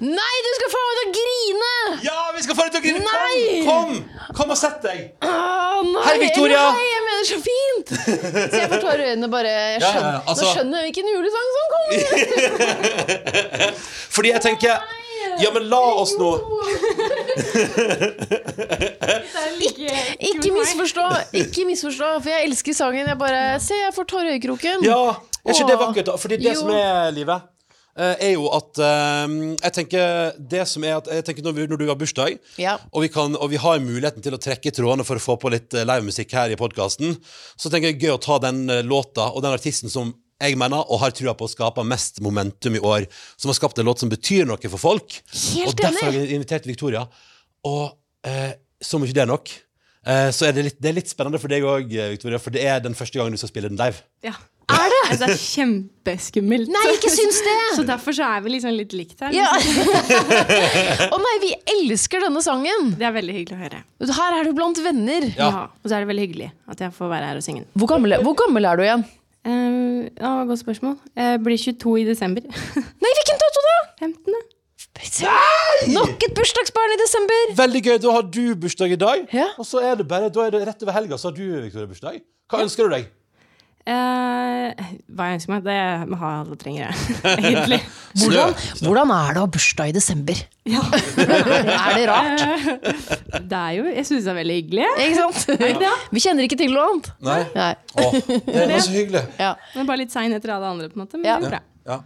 Nei, 0.00 0.36
du 0.46 0.48
skal 0.56 0.72
få 0.72 0.80
meg 0.86 0.96
til 0.96 1.10
å 1.10 1.12
grine! 1.18 1.68
Ja, 2.06 2.16
vi 2.32 2.46
skal 2.46 2.56
få 2.56 2.64
deg 2.64 2.72
til 2.72 2.80
å 2.80 2.86
grine! 2.86 3.04
Nei! 3.04 3.60
Kom, 3.66 3.92
kom! 4.00 4.13
Kom 4.34 4.50
og 4.50 4.58
sett 4.58 4.82
deg! 4.82 5.02
Ah, 5.22 5.78
nei, 5.86 6.02
Hei, 6.08 6.14
Victoria! 6.24 6.62
Nei, 6.74 6.86
jeg 6.90 7.02
mener 7.06 7.28
så 7.28 7.38
fint! 7.44 7.92
Så 7.94 8.58
jeg 8.58 8.66
i 8.74 9.06
øynene 9.12 9.28
bare 9.30 9.52
jeg 9.52 9.82
skjønner, 9.84 10.08
ja, 10.08 10.16
ja, 10.16 10.22
altså- 10.26 10.44
Nå 10.44 10.50
skjønner 10.56 10.76
jeg 10.82 10.90
hvilken 10.90 11.06
julesang 11.14 11.48
som 11.56 11.64
kommer! 11.74 11.94
Fordi 14.16 14.28
jeg 14.34 14.42
tenker 14.48 14.74
Ja, 15.42 15.50
men 15.54 15.62
la 15.70 15.80
oss 16.02 16.12
nå 16.18 16.30
Ikke 20.34 20.50
misforstå, 20.58 21.06
ikke 21.44 21.66
misforstå, 21.70 22.10
for 22.20 22.30
jeg 22.30 22.50
elsker 22.50 22.76
sangen. 22.76 23.08
Jeg 23.08 23.18
bare 23.18 23.42
Se, 23.62 23.74
jeg 23.78 23.94
får 23.94 24.06
tårer 24.10 24.34
i 24.34 24.36
øyekroken. 24.36 24.84
Ja, 24.86 25.00
er 25.44 25.54
ikke 25.54 25.70
det 25.70 25.80
vakkert? 25.80 26.14
Fordi 26.20 26.38
det 26.42 26.52
jo. 26.52 26.60
som 26.60 26.70
er 26.74 27.10
livet 27.14 27.53
er 27.94 28.32
jo 28.34 28.48
at 28.50 28.78
eh, 28.82 29.34
Jeg 29.62 29.72
tenker 29.76 30.32
det 30.50 30.64
som 30.66 30.82
er 30.82 30.96
at 30.98 31.06
Jeg 31.14 31.24
tenker 31.28 31.44
når, 31.46 31.54
vi, 31.54 31.66
når 31.70 31.78
du 31.78 31.84
har 31.92 31.98
bursdag, 32.00 32.38
Ja. 32.58 32.76
og, 32.90 33.04
vi 33.04 33.10
kan, 33.14 33.36
og 33.38 33.50
vi 33.52 33.60
har 33.62 33.78
muligheten 33.84 34.22
til 34.24 34.34
å 34.34 34.40
trekke 34.42 34.72
i 34.72 34.74
trådene 34.74 35.06
for 35.06 35.20
å 35.20 35.22
få 35.22 35.36
på 35.38 35.52
litt 35.54 35.74
eh, 35.78 35.86
livemusikk 35.86 36.34
her 36.34 36.50
i 36.50 36.58
podkasten, 36.58 37.14
så 37.56 37.70
tenker 37.70 37.92
jeg 37.92 38.00
gøy 38.02 38.16
å 38.16 38.20
ta 38.24 38.40
den 38.42 38.64
eh, 38.70 38.82
låta 38.82 39.28
og 39.30 39.44
den 39.46 39.54
artisten 39.54 39.92
som 39.92 40.10
jeg 40.42 40.58
mener, 40.58 40.82
og 40.90 40.98
har 41.00 41.12
trua 41.14 41.32
på 41.38 41.46
å 41.46 41.50
skape 41.52 41.84
mest 41.86 42.18
momentum 42.20 42.74
i 42.76 42.80
år, 42.82 43.04
som 43.38 43.48
har 43.52 43.56
skapt 43.56 43.78
en 43.78 43.86
låt 43.86 44.02
som 44.02 44.10
betyr 44.10 44.42
noe 44.50 44.58
for 44.68 44.82
folk. 44.82 45.20
Helt 45.54 45.70
og 45.70 45.78
derfor 45.78 46.08
har 46.10 46.16
vi 46.18 46.24
invitert 46.34 46.66
Victoria. 46.68 47.04
Og 47.70 47.94
eh, 48.26 48.56
som 48.82 49.06
ikke 49.06 49.14
det 49.16 49.22
er 49.22 49.30
nok, 49.30 49.52
eh, 50.04 50.28
så 50.34 50.48
er 50.50 50.56
det 50.58 50.64
litt, 50.66 50.80
det 50.82 50.90
er 50.90 50.96
litt 50.98 51.08
spennende 51.14 51.38
for 51.40 51.48
deg 51.54 51.64
òg, 51.64 51.86
Victoria, 52.16 52.42
for 52.42 52.52
det 52.52 52.66
er 52.66 52.82
den 52.84 52.98
første 52.98 53.16
gangen 53.22 53.38
du 53.38 53.40
skal 53.40 53.52
spille 53.54 53.70
den 53.70 53.78
live. 53.80 54.02
Ja. 54.26 54.34
Er 54.72 54.86
det? 54.88 55.00
Altså, 55.10 55.18
det 55.26 55.34
er 55.34 55.40
kjempeskummelt. 55.42 56.70
Nei, 56.72 56.84
ikke 56.94 57.10
syns 57.12 57.40
det! 57.44 57.56
Så 57.76 57.84
derfor 57.88 58.16
så 58.16 58.28
er 58.36 58.44
vi 58.44 58.54
liksom 58.54 58.76
litt 58.78 58.94
likt 58.96 59.20
her. 59.24 59.34
Ja. 59.36 59.50
Å 61.14 61.18
nei, 61.20 61.34
vi 61.42 61.50
elsker 61.74 62.24
denne 62.24 62.40
sangen! 62.44 62.94
Det 62.98 63.08
er 63.08 63.12
veldig 63.16 63.34
hyggelig 63.36 63.58
å 63.58 63.62
høre. 63.64 63.82
Her 64.20 64.38
er 64.38 64.48
du 64.48 64.54
blant 64.56 64.80
venner. 64.84 65.28
Ja. 65.34 65.50
Ja. 65.50 65.66
Og 65.82 65.90
så 65.90 65.98
er 65.98 66.04
det 66.06 66.10
veldig 66.14 66.24
hyggelig 66.28 66.48
at 66.70 66.80
jeg 66.86 66.96
får 66.96 67.12
være 67.12 67.28
her 67.32 67.42
og 67.42 67.46
synge 67.46 67.64
den. 67.64 67.70
Hvor 67.76 67.92
gammel, 67.92 68.16
hvor 68.24 68.36
gammel 68.40 68.70
er 68.70 68.80
du 68.80 68.84
igjen? 68.86 69.04
Uh, 69.44 70.08
ja, 70.16 70.32
godt 70.48 70.62
spørsmål. 70.62 70.96
Jeg 71.20 71.44
blir 71.44 71.60
22 71.60 71.94
i 72.00 72.08
desember. 72.08 72.46
Nei, 73.04 73.14
hvilken 73.20 73.40
dato 73.44 73.64
da? 73.68 73.76
15. 74.06 74.40
Nei! 75.24 75.90
Nok 75.92 76.22
et 76.24 76.32
bursdagsbarn 76.36 76.94
i 76.94 77.00
desember! 77.00 77.50
Veldig 77.58 77.82
gøy. 77.84 77.96
Da 78.02 78.14
har 78.14 78.24
du 78.36 78.42
bursdag 78.62 78.94
i 78.94 78.98
dag, 79.00 79.26
Ja. 79.34 79.50
og 79.58 79.66
så 79.68 79.82
er 79.84 79.98
det 80.00 80.06
bare 80.08 80.30
Da 80.32 80.46
er 80.46 80.54
det 80.54 80.62
rett 80.68 80.82
over 80.86 80.96
helga, 80.96 81.18
så 81.20 81.28
har 81.28 81.36
du 81.36 81.44
Victoria 81.66 81.90
bursdag. 81.90 82.22
Hva 82.50 82.62
ønsker 82.64 82.88
du 82.88 82.94
deg? 82.94 83.10
Eh, 83.84 84.84
hva 85.12 85.26
jeg 85.28 85.36
ønsker 85.36 85.50
meg, 85.52 85.64
det 85.66 85.74
har 86.16 86.36
alle 86.38 86.56
trenger 86.56 86.86
jeg, 86.86 87.16
egentlig. 87.50 87.78
Hvordan, 88.16 88.54
hvordan 88.80 89.10
er 89.12 89.34
det 89.36 89.42
å 89.42 89.44
ha 89.44 89.50
bursdag 89.56 89.90
i 89.90 89.94
desember? 89.96 90.40
er 91.20 91.98
det 91.98 92.06
rart? 92.08 92.44
Det 93.50 93.58
er 93.60 93.72
jo, 93.76 93.84
jeg 93.92 94.06
syns 94.08 94.24
det 94.24 94.30
er 94.32 94.38
veldig 94.38 94.56
hyggelig. 94.56 94.86
Ikke 95.04 95.18
sant? 95.20 96.08
Vi 96.16 96.22
kjenner 96.24 96.46
ikke 96.46 96.56
til 96.62 96.72
noe 96.72 96.86
annet. 96.88 97.10
Nei? 97.28 97.38
Nei. 97.58 97.70
Åh, 98.00 98.16
det 98.48 98.64
er 98.64 98.80
så 98.80 98.94
hyggelig. 98.94 99.22
Ja, 99.42 99.52
Men 99.76 99.88
bare 99.90 100.00
litt 100.00 100.14
sein 100.14 100.32
etter 100.32 100.54
alle 100.56 100.70
andre, 100.72 100.88
på 100.88 100.96
en 100.96 101.04
måte. 101.04 101.20
Men 101.20 101.28
Ja. 101.28 101.36
det 101.36 101.44
går 101.50 101.56
bra. 101.58 101.62
Ja. 101.90 101.98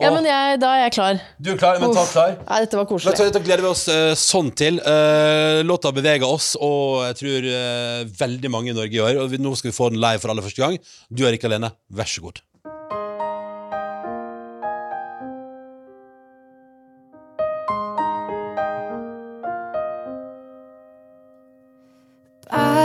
Ja 0.00 0.10
men 0.10 0.26
jeg, 0.26 0.58
da 0.62 0.70
er 0.74 0.80
jeg 0.84 0.94
klar. 0.96 1.20
Du 1.38 1.52
er 1.52 1.58
klar? 1.60 1.78
Mentalt 1.82 2.10
klar? 2.14 2.34
Nei, 2.40 2.62
dette 2.64 2.78
var 2.80 2.88
koselig. 2.90 3.14
Dette 3.20 3.42
gleder 3.44 3.62
vi 3.62 3.70
oss 3.70 3.84
uh, 3.90 4.14
sånn 4.18 4.50
til. 4.58 4.80
Uh, 4.82 5.62
låta 5.66 5.92
beveger 5.94 6.26
oss, 6.26 6.54
og 6.58 7.04
jeg 7.10 7.20
tror 7.20 7.46
uh, 7.50 8.00
veldig 8.24 8.50
mange 8.50 8.72
i 8.72 8.76
Norge 8.76 8.98
gjør. 8.98 9.22
Og 9.22 9.30
vi, 9.34 9.42
nå 9.42 9.54
skal 9.58 9.70
vi 9.70 9.76
få 9.76 9.92
den 9.94 10.02
live 10.02 10.22
for 10.22 10.34
aller 10.34 10.46
første 10.46 10.64
gang. 10.66 10.80
Du 11.10 11.26
er 11.28 11.38
ikke 11.38 11.50
alene. 11.52 11.74
Vær 11.94 12.10
så 12.10 12.26
god. 12.26 12.42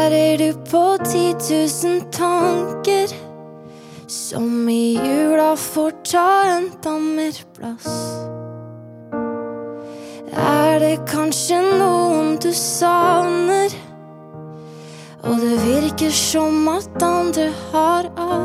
Bærer 0.09 0.37
du 0.41 0.53
på 0.65 0.83
ti 1.05 1.25
tusen 1.37 1.99
tanker 2.09 3.11
som 4.09 4.68
får 5.57 5.91
ta 6.11 6.43
enda 6.45 6.99
mer 6.99 7.37
plass? 7.55 7.87
Er 10.35 10.79
det 10.79 10.97
kanskje 11.09 11.61
noen 11.79 12.35
du 12.41 12.51
savner? 12.53 13.73
Og 15.23 15.35
det 15.41 15.55
virker 15.65 16.13
som 16.15 16.67
at 16.71 17.03
andre 17.03 17.49
har 17.71 18.11
alt. 18.15 18.38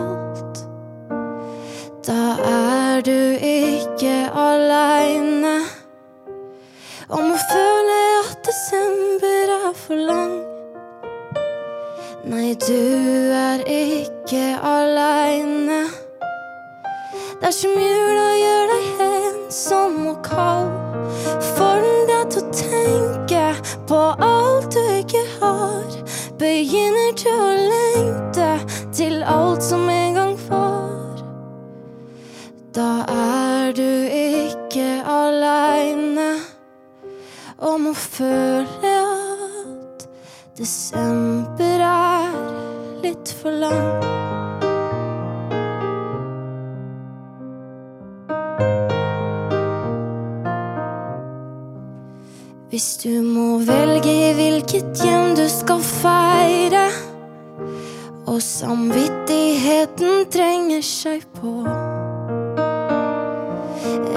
Seg 61.14 61.26
på. 61.38 61.52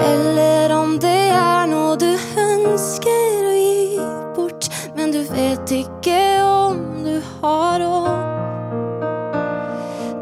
Eller 0.02 0.72
om 0.74 0.96
det 1.02 1.30
er 1.34 1.66
noe 1.70 1.96
du 2.00 2.10
ønsker 2.42 3.46
å 3.46 3.52
gi 3.54 4.06
bort, 4.36 4.68
men 4.96 5.12
du 5.14 5.20
vet 5.30 5.70
ikke 5.74 6.18
om 6.42 6.80
du 7.04 7.14
har 7.38 7.78
råd. 7.82 8.24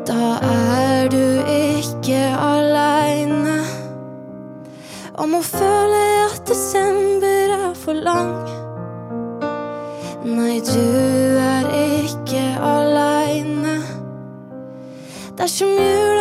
Da 0.07 0.27
er 0.51 1.09
du 1.13 1.25
ikke 1.51 2.21
aleine 2.37 3.59
om 5.17 5.39
å 5.39 5.43
føle 5.45 6.03
at 6.27 6.45
desember 6.51 7.57
er 7.57 7.73
for 7.87 7.97
lang. 7.97 8.37
Nei, 10.27 10.59
du 10.67 11.41
er 11.41 11.71
ikke 12.03 12.45
aleine. 12.61 13.79
Dersom 15.37 15.73
jula 15.79 16.16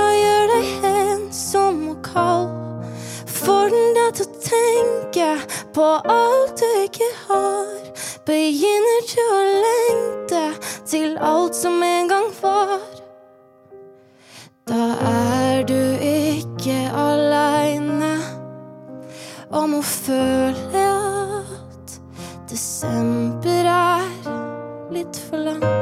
på 5.75 5.83
alt 5.83 6.57
du 6.59 6.67
ikke 6.83 7.07
har. 7.27 7.71
Begynner 8.25 9.07
du 9.11 9.21
å 9.23 9.41
lengte 9.65 10.43
til 10.87 11.17
alt 11.19 11.57
som 11.57 11.83
en 11.83 12.11
gang 12.11 12.29
var. 12.39 12.79
Da 14.65 14.85
er 15.11 15.67
du 15.67 15.77
ikke 15.99 16.77
aleine 16.95 18.15
om 19.51 19.77
å 19.77 19.83
føle 19.85 20.87
at 21.43 21.99
desember 22.49 23.71
er 23.75 24.35
litt 24.95 25.25
for 25.27 25.43
lang. 25.49 25.74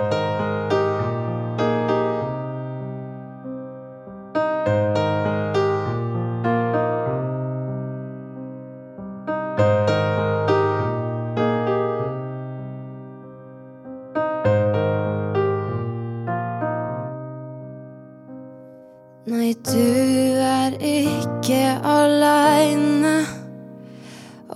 Du 19.94 20.40
er 20.42 20.74
ikke 20.82 21.60
aleine 21.86 23.14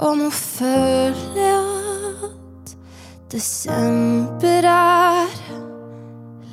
om 0.01 0.23
å 0.25 0.29
føle 0.33 1.49
at 2.25 2.73
desember 3.29 4.67
er 4.71 5.35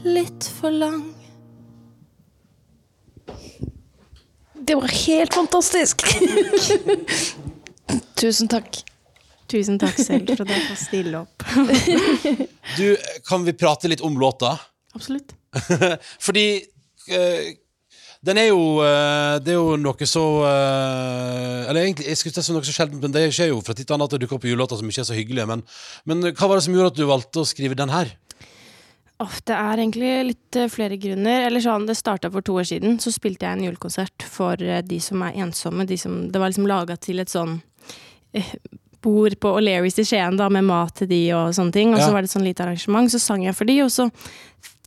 litt 0.05 0.51
for 0.59 0.75
lang. 0.75 1.07
Det 4.65 4.77
var 4.81 4.97
helt 5.07 5.37
fantastisk! 5.37 6.05
Tusen 8.21 8.53
takk. 8.53 8.83
Tusen 9.49 9.81
takk 9.81 9.97
selv 10.01 10.33
for 10.35 10.45
at 10.45 10.55
jeg 10.57 10.69
får 10.69 10.81
stille 10.83 11.25
opp. 11.25 11.49
Du, 12.77 12.87
kan 13.29 13.45
vi 13.49 13.57
prate 13.57 13.89
litt 13.93 14.05
om 14.05 14.17
låta? 14.21 14.57
Absolutt. 14.97 15.37
Fordi 16.27 16.49
eh, 17.13 17.53
den 18.25 18.39
er 18.41 18.47
jo 18.49 18.61
eh, 18.81 19.37
Det 19.45 19.53
er 19.53 19.59
jo 19.59 19.77
noe 19.81 20.07
så 20.09 20.23
eh, 20.49 21.69
Eller 21.69 21.83
egentlig, 21.85 22.07
jeg 22.09 22.21
skulle 22.21 22.45
si 22.45 22.55
noe 22.55 22.65
så 22.65 22.75
sjeldent, 22.75 23.03
men 23.05 23.13
det 23.15 23.27
skjer 23.37 23.51
jo 23.53 23.61
fra 23.65 23.75
tid 23.77 23.87
til 23.89 23.97
annen 23.97 24.07
at 24.09 24.15
det 24.17 24.23
dukker 24.25 24.39
opp 24.39 24.47
julelåter 24.49 24.81
som 24.81 24.89
ikke 24.89 25.03
er 25.05 25.09
så 25.11 25.17
hyggelige. 25.19 25.47
Men, 25.51 25.65
men 26.09 26.29
hva 26.33 26.49
var 26.51 26.59
det 26.61 26.67
som 26.67 26.77
gjorde 26.77 26.93
at 26.95 27.01
du 27.01 27.05
valgte 27.11 27.43
å 27.43 27.49
skrive 27.49 27.77
den 27.79 27.93
her? 27.93 28.15
Oh, 29.23 29.31
det 29.47 29.55
er 29.55 29.79
egentlig 29.85 30.13
litt 30.33 30.59
eh, 30.59 30.71
flere 30.73 30.97
grunner. 31.01 31.47
Eller 31.49 31.63
sånn, 31.65 31.85
Det 31.89 31.95
starta 31.99 32.31
for 32.35 32.45
to 32.45 32.57
år 32.61 32.67
siden. 32.73 32.97
Så 33.01 33.13
spilte 33.15 33.47
jeg 33.47 33.59
en 33.61 33.67
julekonsert 33.69 34.25
for 34.27 34.57
de 34.59 35.01
som 35.05 35.23
er 35.29 35.37
ensomme. 35.45 35.87
De 35.87 35.99
som, 36.01 36.25
det 36.33 36.41
var 36.43 36.51
liksom 36.51 36.67
laga 36.71 36.97
til 37.01 37.23
et 37.23 37.31
sånn 37.33 37.61
bord 39.05 39.37
på 39.41 39.51
O'Learys 39.59 39.99
i 40.01 40.05
Skien 40.09 40.39
da, 40.41 40.49
med 40.53 40.65
mat 40.67 40.95
til 40.97 41.11
de 41.11 41.21
og 41.37 41.53
sånne 41.57 41.75
ting. 41.77 41.93
Og 41.95 42.01
Ja. 42.01 42.07
så 42.07 42.13
var 42.15 42.23
det 42.25 42.31
et 42.31 42.37
sånn 42.37 42.47
lite 42.49 42.65
arrangement, 42.65 43.11
så 43.13 43.21
sang 43.21 43.45
jeg 43.45 43.55
for 43.55 43.69
de, 43.69 43.83
og 43.85 43.91
så 43.93 44.09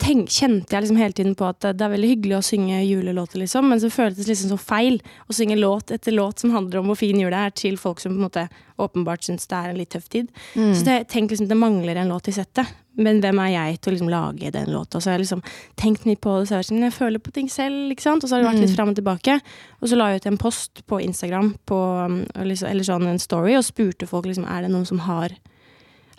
tenk, 0.01 0.29
kjente 0.29 0.75
jeg 0.75 0.85
liksom 0.85 0.99
hele 1.01 1.15
tiden 1.17 1.35
på 1.37 1.47
at 1.49 1.61
det, 1.65 1.83
er 1.83 1.93
veldig 1.93 2.11
hyggelig 2.13 2.37
å 2.37 2.45
synge 2.45 2.79
julelåter, 2.85 3.41
liksom, 3.41 3.67
men 3.71 3.81
så 3.81 3.89
føltes 3.93 4.25
det 4.25 4.33
liksom 4.33 4.53
så 4.53 4.59
feil 4.61 4.99
å 5.27 5.35
synge 5.35 5.57
låt 5.59 5.93
etter 5.95 6.15
låt 6.15 6.43
som 6.43 6.53
handler 6.55 6.81
om 6.81 6.91
hvor 6.91 6.99
fin 6.99 7.19
jula 7.19 7.47
er, 7.47 7.55
til 7.57 7.79
folk 7.81 8.01
som 8.03 8.13
på 8.13 8.21
en 8.21 8.27
måte 8.27 8.47
åpenbart 8.77 9.25
syns 9.25 9.49
det 9.49 9.57
er 9.57 9.71
en 9.71 9.79
litt 9.79 9.89
tøff 9.93 10.05
tid. 10.13 10.27
Så 10.53 10.85
det, 10.85 10.99
tenk 11.09 11.33
liksom 11.33 11.49
det 11.49 11.57
mangler 11.57 11.97
en 11.97 12.13
låt 12.13 12.29
i 12.29 12.35
settet. 12.35 12.69
Men 12.97 13.19
hvem 13.21 13.39
er 13.41 13.51
jeg 13.53 13.77
til 13.77 13.91
å 13.91 13.95
liksom 13.95 14.09
lage 14.09 14.51
den 14.53 14.71
låta? 14.73 14.99
Så 15.01 15.11
jeg 15.11 15.17
har 15.17 15.21
liksom 15.21 15.43
tenkt 15.77 16.05
mye 16.09 16.17
på 16.21 16.33
det. 16.39 16.47
Så 16.49 16.57
jeg, 16.57 16.67
sånn, 16.69 16.85
jeg 16.85 16.95
føler 16.95 17.21
på 17.21 17.33
ting 17.33 17.49
selv, 17.53 17.91
ikke 17.93 18.05
sant. 18.05 18.25
Og 18.25 18.29
så 18.29 18.37
har 18.37 18.43
det 18.43 18.49
vært 18.49 18.63
litt 18.63 18.73
fram 18.73 18.93
og 18.93 18.97
tilbake. 18.97 19.35
Og 19.81 19.91
så 19.91 19.99
la 19.99 20.11
jeg 20.11 20.21
ut 20.21 20.29
en 20.31 20.39
post 20.41 20.81
på 20.89 21.01
Instagram, 21.05 21.51
på, 21.69 21.77
um, 22.05 22.23
eller 22.37 22.85
sånn 22.85 23.09
en 23.09 23.21
story, 23.21 23.53
og 23.57 23.65
spurte 23.65 24.09
folk 24.09 24.29
liksom, 24.29 24.47
er 24.49 24.65
det 24.65 24.73
noen 24.73 24.87
som 24.89 25.03
har 25.05 25.37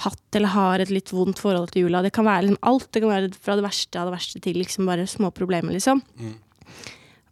hatt 0.04 0.36
eller 0.38 0.52
har 0.54 0.78
et 0.84 0.90
litt 0.94 1.10
vondt 1.10 1.40
forhold 1.42 1.72
til 1.74 1.86
jula. 1.86 2.02
Det 2.06 2.12
kan 2.14 2.26
være 2.28 2.44
liksom 2.46 2.60
alt. 2.70 2.88
Det 2.94 3.00
kan 3.02 3.10
være 3.10 3.30
fra 3.34 3.56
det 3.58 3.64
verste 3.66 3.98
av 3.98 4.06
det 4.10 4.14
verste 4.14 4.40
til 4.44 4.58
liksom 4.60 4.86
bare 4.86 5.06
små 5.10 5.32
problemer, 5.34 5.74
liksom. 5.74 6.02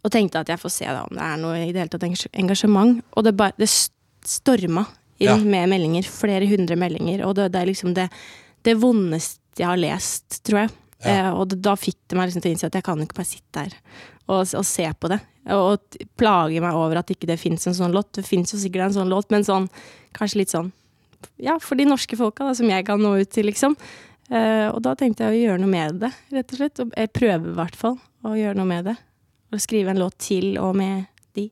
Og 0.03 0.11
tenkte 0.13 0.39
at 0.43 0.51
jeg 0.51 0.59
får 0.61 0.73
se 0.75 0.87
da 0.87 1.03
om 1.07 1.15
det 1.15 1.23
er 1.23 1.39
noe 1.41 1.61
i 1.65 1.71
det 1.73 1.81
hele 1.81 1.91
tatt 1.91 2.05
engasjement. 2.37 2.99
Og 3.15 3.23
det, 3.27 3.33
bare, 3.39 3.55
det 3.59 3.69
storma 3.71 4.85
inn 5.19 5.27
Ja. 5.31 5.37
med 5.37 5.69
meldinger. 5.71 6.03
Flere 6.11 6.47
hundre 6.47 6.75
meldinger. 6.79 7.23
Og 7.27 7.35
det, 7.35 7.49
det 7.55 7.61
er 7.61 7.71
liksom 7.71 7.93
det, 7.97 8.09
det 8.63 8.75
vondeste 8.79 9.41
jeg 9.63 9.67
har 9.71 9.79
lest, 9.81 10.41
tror 10.45 10.65
jeg. 10.65 10.75
Eh, 11.07 11.31
og 11.33 11.55
da 11.61 11.75
fikk 11.77 11.97
det 12.09 12.17
meg 12.17 12.27
liksom 12.29 12.41
til 12.43 12.51
å 12.51 12.53
innse 12.55 12.67
at 12.69 12.75
jeg 12.77 12.85
kan 12.85 13.01
ikke 13.03 13.17
bare 13.19 13.29
sitte 13.29 13.63
her 13.67 13.73
og, 14.27 14.41
og 14.57 14.65
se 14.65 14.85
på 14.99 15.09
det. 15.11 15.19
Og, 15.53 15.77
og 15.77 15.97
plage 16.19 16.59
meg 16.61 16.75
over 16.75 16.99
at 16.99 17.11
ikke 17.13 17.29
det 17.29 17.39
fins 17.39 17.67
en 17.69 17.75
sånn 17.77 17.93
låt. 17.95 18.09
Det 18.17 18.25
fins 18.27 18.51
jo 18.53 18.59
sikkert 18.59 18.89
en 18.89 18.95
sånn 18.97 19.11
låt, 19.13 19.29
men 19.31 19.45
sånn 19.47 19.69
kanskje 20.17 20.41
litt 20.41 20.51
sånn 20.53 20.71
Ja, 21.41 21.57
for 21.61 21.77
de 21.77 21.85
norske 21.87 22.17
folka 22.17 22.47
da, 22.47 22.53
som 22.57 22.69
jeg 22.69 22.85
kan 22.87 23.01
nå 23.01 23.15
ut 23.21 23.33
til, 23.33 23.49
liksom. 23.51 23.77
Uh, 24.27 24.67
og 24.73 24.81
da 24.83 24.91
tenkte 24.99 25.23
jeg 25.23 25.33
å 25.33 25.43
gjøre 25.45 25.61
noe 25.61 25.71
med 25.71 26.01
det, 26.03 26.11
rett 26.35 26.53
og 26.53 26.59
slett. 26.59 26.81
Og 26.83 26.95
jeg 26.97 27.13
prøver 27.15 27.51
i 27.51 27.59
hvert 27.59 27.77
fall 27.79 27.95
å 28.27 28.33
gjøre 28.35 28.57
noe 28.59 28.69
med 28.69 28.89
det. 28.89 28.97
Og 29.53 29.63
skrive 29.63 29.93
en 29.93 30.01
låt 30.01 30.17
til 30.25 30.57
og 30.59 30.73
med 30.75 31.05
de. 31.37 31.47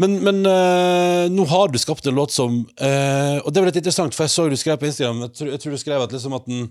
Men, 0.00 0.18
men 0.24 0.42
uh, 0.44 1.30
nå 1.32 1.46
har 1.48 1.72
du 1.72 1.78
skapt 1.80 2.06
en 2.08 2.16
låt 2.16 2.32
som 2.32 2.62
uh, 2.64 3.38
Og 3.44 3.48
det 3.52 3.60
var 3.60 3.68
litt 3.68 3.78
interessant, 3.80 4.16
for 4.16 4.24
jeg 4.24 4.32
så 4.34 4.46
du 4.48 4.56
skrev 4.56 4.78
på 4.80 4.88
Instagram 4.88 5.26
Jeg 5.26 5.34
tror, 5.36 5.50
jeg 5.52 5.60
tror 5.60 5.74
du 5.74 5.80
skrev 5.82 6.04
at, 6.04 6.14
liksom 6.16 6.36
at, 6.36 6.46
den, 6.48 6.62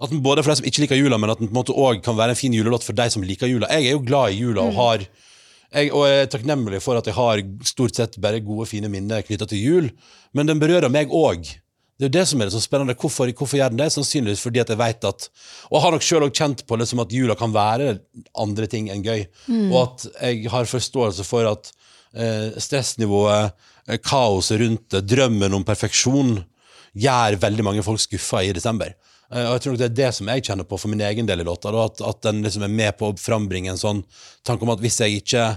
at 0.00 0.12
den 0.12 0.22
både 0.24 0.44
for 0.44 0.52
deg 0.52 0.60
som 0.60 0.68
ikke 0.70 0.84
liker 0.84 1.00
jula, 1.00 1.18
men 1.20 1.32
at 1.32 1.40
den 1.40 1.50
på 1.50 1.54
en 1.54 1.60
måte 1.62 1.76
òg 1.76 2.00
kan 2.04 2.16
være 2.16 2.36
en 2.36 2.40
fin 2.40 2.56
julelåt 2.56 2.84
for 2.84 2.96
deg 2.96 3.12
som 3.12 3.24
liker 3.24 3.48
jula. 3.48 3.68
Jeg 3.72 3.90
er 3.90 3.96
jo 3.96 4.04
glad 4.04 4.32
i 4.32 4.40
jula 4.40 4.64
og 4.68 4.76
har 4.80 5.04
jeg, 5.72 5.88
og 5.88 6.04
jeg 6.04 6.20
er 6.20 6.32
takknemlig 6.32 6.82
for 6.84 7.00
at 7.00 7.06
jeg 7.08 7.16
har 7.16 7.40
stort 7.64 7.96
sett 7.96 8.18
bare 8.20 8.42
gode, 8.44 8.68
fine 8.68 8.90
minner 8.92 9.24
knytta 9.24 9.48
til 9.48 9.62
jul. 9.62 9.86
Men 10.36 10.50
den 10.50 10.60
berører 10.60 10.92
meg 10.92 11.12
òg. 11.16 11.48
Det 12.02 12.08
er 12.08 12.10
jo 12.10 12.18
det 12.18 12.28
som 12.32 12.40
er 12.42 12.48
det 12.48 12.54
så 12.56 12.60
spennende. 12.64 12.96
Hvorfor, 12.98 13.30
hvorfor 13.38 13.60
gjør 13.60 13.70
den 13.70 13.78
det? 13.78 13.92
Sannsynligvis 13.94 14.40
fordi 14.42 14.58
at 14.58 14.72
jeg 14.72 14.78
vet 14.80 15.04
at 15.06 15.28
Og 15.70 15.84
har 15.84 15.92
nok 15.94 16.02
sjøl 16.02 16.24
kjent 16.34 16.64
på 16.66 16.74
liksom 16.80 16.98
at 16.98 17.12
jula 17.14 17.36
kan 17.38 17.54
være 17.54 17.92
andre 18.42 18.66
ting 18.66 18.88
enn 18.90 19.04
gøy. 19.06 19.22
Og 19.70 19.76
at 19.84 20.06
jeg 20.16 20.50
har 20.50 20.66
forståelse 20.66 21.22
for 21.28 21.46
at 21.46 21.70
eh, 22.16 22.58
stressnivået, 22.58 23.54
eh, 23.86 24.00
kaoset 24.02 24.58
rundt 24.64 24.88
det, 24.90 25.04
drømmen 25.14 25.54
om 25.54 25.62
perfeksjon, 25.62 26.40
gjør 26.98 27.38
veldig 27.38 27.64
mange 27.70 27.86
folk 27.86 28.02
skuffa 28.02 28.42
i 28.42 28.50
desember. 28.52 28.96
Eh, 29.30 29.46
og 29.46 29.54
jeg 29.54 29.62
tror 29.62 29.76
nok 29.76 29.82
det 29.84 29.90
er 29.92 29.98
det 30.00 30.10
som 30.18 30.32
jeg 30.34 30.46
kjenner 30.48 30.66
på 30.66 30.80
for 30.82 30.90
min 30.90 31.06
egen 31.06 31.30
del 31.30 31.44
i 31.44 31.46
låta. 31.46 31.70
At, 31.70 32.02
at 32.02 32.22
den 32.26 32.42
liksom 32.42 32.66
er 32.66 32.78
med 32.82 32.98
på 32.98 33.12
å 33.12 33.18
frambringe 33.18 33.70
en 33.70 33.78
sånn 33.78 34.02
tanke 34.42 34.66
om 34.66 34.74
at 34.74 34.82
hvis 34.82 34.98
jeg 35.04 35.22
ikke 35.22 35.52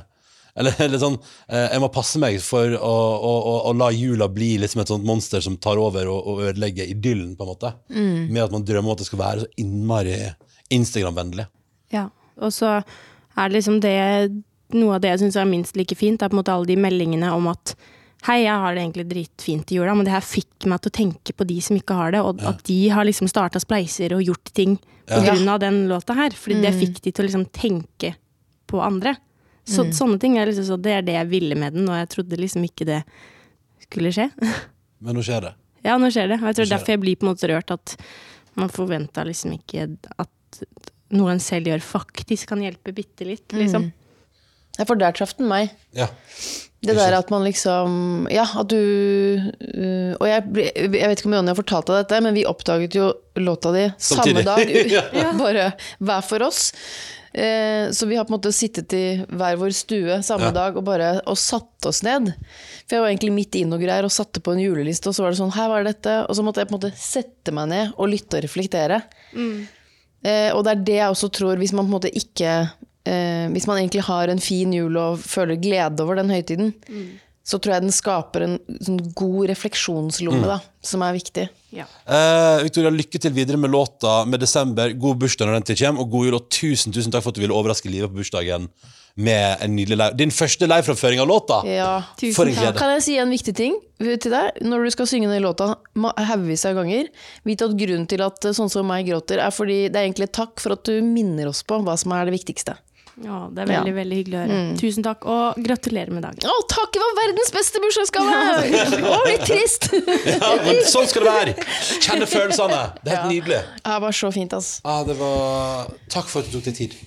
eller, 0.56 0.74
eller 0.86 1.02
sånn, 1.02 1.18
eh, 1.50 1.66
Jeg 1.74 1.82
må 1.84 1.90
passe 1.94 2.20
meg 2.22 2.40
for 2.44 2.76
å, 2.78 2.94
å, 3.30 3.34
å, 3.52 3.56
å 3.70 3.74
la 3.76 3.90
jula 3.92 4.28
bli 4.32 4.54
liksom 4.62 4.82
et 4.82 4.92
sånt 4.94 5.06
monster 5.08 5.44
som 5.44 5.58
tar 5.62 5.78
over 5.82 6.08
og, 6.08 6.20
og 6.32 6.42
ødelegger 6.52 6.88
idyllen, 6.94 7.36
på 7.36 7.44
en 7.44 7.52
måte. 7.54 7.74
Med 7.96 8.42
at 8.46 8.52
man 8.56 8.64
drømmer 8.66 8.90
om 8.90 8.96
at 8.96 9.04
det 9.04 9.10
skal 9.10 9.20
være 9.22 9.44
så 9.46 9.52
innmari 9.62 10.16
Instagram-vennlig. 10.74 11.46
Ja. 11.94 12.08
Og 12.42 12.52
så 12.56 12.78
er 12.82 13.50
det 13.50 13.58
liksom 13.60 13.82
det 13.84 13.96
Noe 14.76 14.96
av 14.98 15.02
det 15.04 15.12
jeg 15.14 15.20
syns 15.22 15.36
er 15.38 15.46
minst 15.46 15.76
like 15.78 15.94
fint, 15.96 16.24
er 16.26 16.32
på 16.32 16.36
en 16.36 16.40
måte 16.42 16.52
alle 16.56 16.66
de 16.66 16.76
meldingene 16.82 17.30
om 17.36 17.52
at 17.52 17.76
Hei, 18.26 18.40
jeg 18.48 18.58
har 18.58 18.74
det 18.74 18.82
egentlig 18.82 19.04
dritfint 19.12 19.70
i 19.70 19.76
jula, 19.78 19.94
men 19.94 20.08
det 20.08 20.14
her 20.16 20.24
fikk 20.26 20.66
meg 20.72 20.80
til 20.82 20.90
å 20.90 20.96
tenke 20.98 21.34
på 21.38 21.46
de 21.46 21.60
som 21.62 21.78
ikke 21.78 21.94
har 21.94 22.16
det, 22.16 22.24
og 22.26 22.40
at 22.50 22.64
de 22.66 22.78
har 22.90 23.06
liksom 23.06 23.30
starta 23.30 23.60
spleiser 23.62 24.16
og 24.18 24.24
gjort 24.26 24.50
ting 24.58 24.80
på 25.06 25.20
Ja. 25.20 25.28
grunn 25.28 25.52
av 25.54 25.60
den 25.62 25.84
låta 25.92 26.16
her. 26.18 26.34
Fordi 26.34 26.58
det 26.64 26.72
fikk 26.74 26.98
de 27.06 27.12
til 27.14 27.22
å 27.22 27.28
liksom 27.28 27.44
tenke 27.54 28.16
på 28.66 28.82
andre. 28.82 29.14
Så, 29.66 29.88
Sånne 29.98 30.20
ting 30.22 30.38
er 30.38 30.46
liksom 30.50 30.68
så, 30.68 30.78
det 30.78 30.92
er 30.94 31.06
det 31.06 31.16
jeg 31.18 31.30
ville 31.32 31.56
med 31.58 31.74
den, 31.74 31.88
og 31.90 31.98
jeg 31.98 32.10
trodde 32.14 32.38
liksom 32.38 32.66
ikke 32.68 32.86
det 32.86 33.02
skulle 33.88 34.12
skje. 34.14 34.30
Men 35.04 35.18
nå 35.18 35.24
skjer 35.26 35.48
det. 35.48 35.54
Ja, 35.86 35.98
nå 36.02 36.10
skjer 36.14 36.30
det. 36.32 36.40
Og 36.42 36.50
jeg 36.50 36.60
tror 36.60 36.72
derfor 36.72 36.94
jeg 36.96 37.02
blir 37.02 37.18
på 37.20 37.26
en 37.26 37.32
måte 37.34 37.50
rørt 37.50 37.74
at 37.74 37.96
man 38.58 38.72
forventa 38.74 39.26
liksom 39.28 39.56
ikke 39.58 39.88
at 40.22 40.62
noe 41.16 41.34
en 41.34 41.42
selv 41.44 41.70
gjør, 41.70 41.84
faktisk 41.86 42.50
kan 42.54 42.62
hjelpe 42.64 42.94
bitte 42.96 43.28
litt, 43.28 43.46
liksom. 43.54 43.90
Ja, 44.78 44.86
for 44.86 45.00
der 45.00 45.14
traff 45.16 45.36
den 45.38 45.48
meg. 45.50 45.74
Ja. 45.96 46.08
Det 46.86 46.96
der 46.98 47.18
at 47.18 47.30
man 47.34 47.44
liksom 47.48 48.28
Ja, 48.32 48.46
at 48.62 48.68
du 48.70 48.78
øh, 48.78 50.14
Og 50.20 50.28
jeg, 50.30 50.44
jeg 50.78 51.10
vet 51.10 51.20
ikke 51.20 51.30
om 51.32 51.36
Jonny 51.40 51.52
har 51.54 51.60
fortalt 51.60 51.90
deg 51.90 52.04
dette, 52.04 52.22
men 52.26 52.38
vi 52.38 52.46
oppdaget 52.50 52.96
jo 52.98 53.12
låta 53.42 53.72
di 53.76 53.86
samme 53.98 54.44
dag. 54.46 54.64
Ja. 55.16 55.32
Bare 55.38 55.72
hver 56.00 56.22
for 56.24 56.46
oss. 56.46 56.72
Eh, 57.36 57.90
så 57.92 58.08
vi 58.08 58.16
har 58.16 58.24
på 58.24 58.32
en 58.32 58.38
måte 58.38 58.54
sittet 58.56 58.94
i 58.96 59.04
hver 59.28 59.58
vår 59.60 59.74
stue 59.76 60.22
samme 60.24 60.48
Ja. 60.54 60.56
dag 60.56 60.78
og 60.80 60.86
bare 60.88 61.10
og 61.28 61.36
satt 61.38 61.90
oss 61.90 62.00
ned. 62.06 62.30
For 62.88 62.96
jeg 62.96 63.04
var 63.04 63.12
egentlig 63.12 63.34
midt 63.36 63.58
i 63.60 63.66
noe 63.68 63.82
greier 63.82 64.08
og 64.08 64.14
satte 64.16 64.40
på 64.40 64.54
en 64.56 64.62
juleliste, 64.64 65.10
og 65.12 65.18
så 65.18 65.26
var 65.26 65.34
det 65.36 65.42
sånn 65.42 65.52
Her 65.58 65.68
var 65.74 65.84
dette. 65.84 66.14
Og 66.30 66.38
så 66.38 66.46
måtte 66.48 66.64
jeg 66.64 66.70
på 66.72 66.78
en 66.78 66.80
måte 66.80 66.94
sette 66.96 67.52
meg 67.52 67.68
ned 67.74 67.92
og 67.98 68.08
lytte 68.14 68.40
og 68.40 68.46
reflektere. 68.48 69.02
Eh, 69.36 70.50
og 70.56 70.64
det 70.66 70.72
er 70.72 70.84
det 70.88 70.96
jeg 71.02 71.12
også 71.12 71.30
tror, 71.36 71.60
hvis 71.60 71.74
man 71.76 71.86
på 71.86 71.92
en 71.92 71.98
måte 72.00 72.14
ikke 72.18 72.54
eh, 73.06 73.46
Hvis 73.54 73.68
man 73.70 73.80
egentlig 73.80 74.06
har 74.08 74.32
en 74.32 74.42
fin 74.44 74.74
jul 74.74 74.98
og 74.98 75.22
føler 75.22 75.62
glede 75.62 76.04
over 76.04 76.20
den 76.20 76.34
høytiden, 76.34 76.74
så 77.46 77.60
tror 77.62 77.76
jeg 77.76 77.86
den 77.86 77.94
skaper 77.94 78.42
en 78.42 78.56
sånn 78.82 78.98
god 79.14 79.52
refleksjonslomme, 79.52 80.48
da, 80.50 80.58
som 80.82 81.04
er 81.06 81.14
viktig. 81.14 81.44
Ja. 81.78 81.86
Eh, 82.10 82.64
Victoria, 82.66 82.90
lykke 82.90 83.22
til 83.22 83.36
videre 83.36 83.60
med 83.62 83.70
låta 83.70 84.24
med 84.26 84.42
desember. 84.42 84.90
God 84.98 85.20
bursdag 85.22 85.52
når 85.52 85.60
den 85.60 85.68
tid 85.70 85.84
kommer, 85.84 86.02
og 86.02 86.14
god 86.16 86.26
jul. 86.26 86.38
Og 86.40 86.48
tusen 86.50 86.96
tusen 86.96 87.14
takk 87.14 87.26
for 87.26 87.36
at 87.36 87.38
du 87.38 87.44
ville 87.44 87.58
overraske 87.58 87.92
livet 87.92 88.10
på 88.10 88.18
bursdagen 88.24 88.66
med 89.16 89.62
en 89.62 89.76
nydelig 89.78 89.98
live. 90.00 90.18
Din 90.20 90.34
første 90.34 90.68
liveframføring 90.68 91.22
av 91.22 91.30
låta! 91.30 91.60
Ja. 91.70 91.92
Tusen 92.20 92.34
For 92.36 92.50
en 92.50 92.58
glede. 92.58 92.80
Kan 92.80 92.96
jeg 92.96 93.06
si 93.06 93.20
en 93.22 93.32
viktig 93.32 93.54
ting 93.56 93.78
til 94.02 94.34
deg? 94.34 94.58
Når 94.66 94.88
du 94.88 94.96
skal 94.98 95.08
synge 95.14 95.30
den 95.32 95.46
låta 95.46 95.70
haugevis 96.18 96.66
av 96.68 96.82
ganger, 96.82 97.14
vit 97.48 97.64
at 97.64 97.78
grunnen 97.78 98.10
til 98.10 98.26
at 98.26 98.50
sånn 98.58 98.74
som 98.74 98.90
meg 98.90 99.06
gråter, 99.08 99.40
er 99.46 99.54
fordi 99.56 99.86
det 99.88 100.02
er 100.02 100.10
egentlig 100.10 100.32
et 100.32 100.36
takk 100.42 100.58
for 100.64 100.76
at 100.76 100.84
du 100.90 100.98
minner 101.06 101.54
oss 101.54 101.62
på 101.64 101.80
hva 101.86 101.96
som 102.00 102.18
er 102.18 102.28
det 102.28 102.36
viktigste. 102.40 102.76
Ja, 103.24 103.48
det 103.48 103.62
er 103.64 103.68
veldig, 103.70 103.92
Ja. 103.94 103.96
veldig 103.96 104.16
hyggelig 104.20 104.36
å 104.36 104.42
høre. 104.44 104.76
Tusen 104.82 105.04
takk, 105.06 105.26
og 105.32 105.60
gratulerer 105.64 106.12
med 106.12 106.24
dagen. 106.26 106.44
Å, 106.52 106.56
takk! 106.68 106.92
Det 106.92 107.00
var 107.00 107.14
verdens 107.22 107.52
beste 107.56 107.80
bursdagsgave! 107.80 108.34
Å, 109.16 109.20
litt 109.30 109.46
trist! 109.48 109.88
Ja, 109.94 110.50
men 110.66 110.82
sånn 110.84 111.08
skal 111.08 111.24
det 111.24 111.32
være! 111.38 111.54
Kjenne 112.04 112.28
følelsene. 112.28 112.82
Det 113.06 113.14
er 113.14 113.22
helt 113.22 113.32
nydelig. 113.32 113.62
Det 113.86 114.00
var 114.04 114.18
så 114.20 114.32
fint, 114.36 114.54
ass. 114.60 114.74
Ja, 114.84 114.98
det 115.08 115.16
var... 115.22 115.94
Takk 116.12 116.28
for 116.28 116.44
at 116.44 116.52
du 116.52 116.58
tok 116.60 116.68
deg 116.68 116.76
tid. 116.82 116.98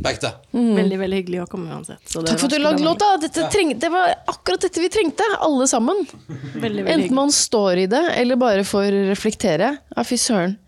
Bekte. 0.00 0.30
Veldig, 0.54 0.96
veldig 1.00 1.16
hyggelig 1.22 1.40
å 1.42 1.48
komme 1.50 1.72
uansett. 1.74 2.00
Så 2.08 2.20
det 2.22 2.30
Takk 2.34 2.40
for 2.44 2.48
at 2.52 2.54
du 2.54 2.62
lagde 2.62 2.78
det 2.80 2.86
låta. 2.86 3.08
Dette 3.24 3.48
treng, 3.52 3.72
det 3.80 3.90
var 3.92 4.12
akkurat 4.32 4.62
dette 4.64 4.80
vi 4.80 4.88
trengte, 4.92 5.24
alle 5.44 5.66
sammen. 5.68 6.04
Veldig, 6.06 6.60
veldig 6.62 6.84
Enten 6.84 7.02
hyggelig. 7.08 7.16
man 7.18 7.32
står 7.34 7.82
i 7.82 7.86
det, 7.90 8.04
eller 8.20 8.36
bare 8.40 8.64
får 8.64 8.92
reflektere. 9.10 9.72
Ja, 9.96 10.04
fy 10.04 10.16
søren. 10.20 10.58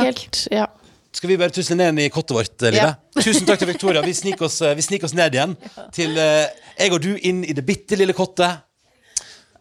Helt, 0.00 0.46
ja. 0.52 0.66
Skal 1.12 1.28
vi 1.28 1.36
bare 1.36 1.52
tusle 1.52 1.76
ned 1.76 1.98
i 2.00 2.08
kottet 2.12 2.34
vårt, 2.36 2.62
eh, 2.64 2.76
Ja. 2.78 2.92
Tusen 3.22 3.44
takk 3.48 3.60
til 3.60 3.68
Victoria. 3.68 4.00
Vi 4.04 4.14
sniker 4.16 4.46
oss, 4.48 4.60
eh, 4.64 4.74
vi 4.78 4.82
sniker 4.84 5.04
oss 5.10 5.14
ned 5.18 5.34
igjen 5.36 5.56
til 5.92 6.16
eh, 6.18 6.46
jeg 6.78 6.92
og 6.96 7.02
du 7.04 7.10
inn 7.20 7.42
i 7.44 7.52
det 7.56 7.64
bitte 7.68 7.98
lille 8.00 8.14
kottet. 8.16 8.62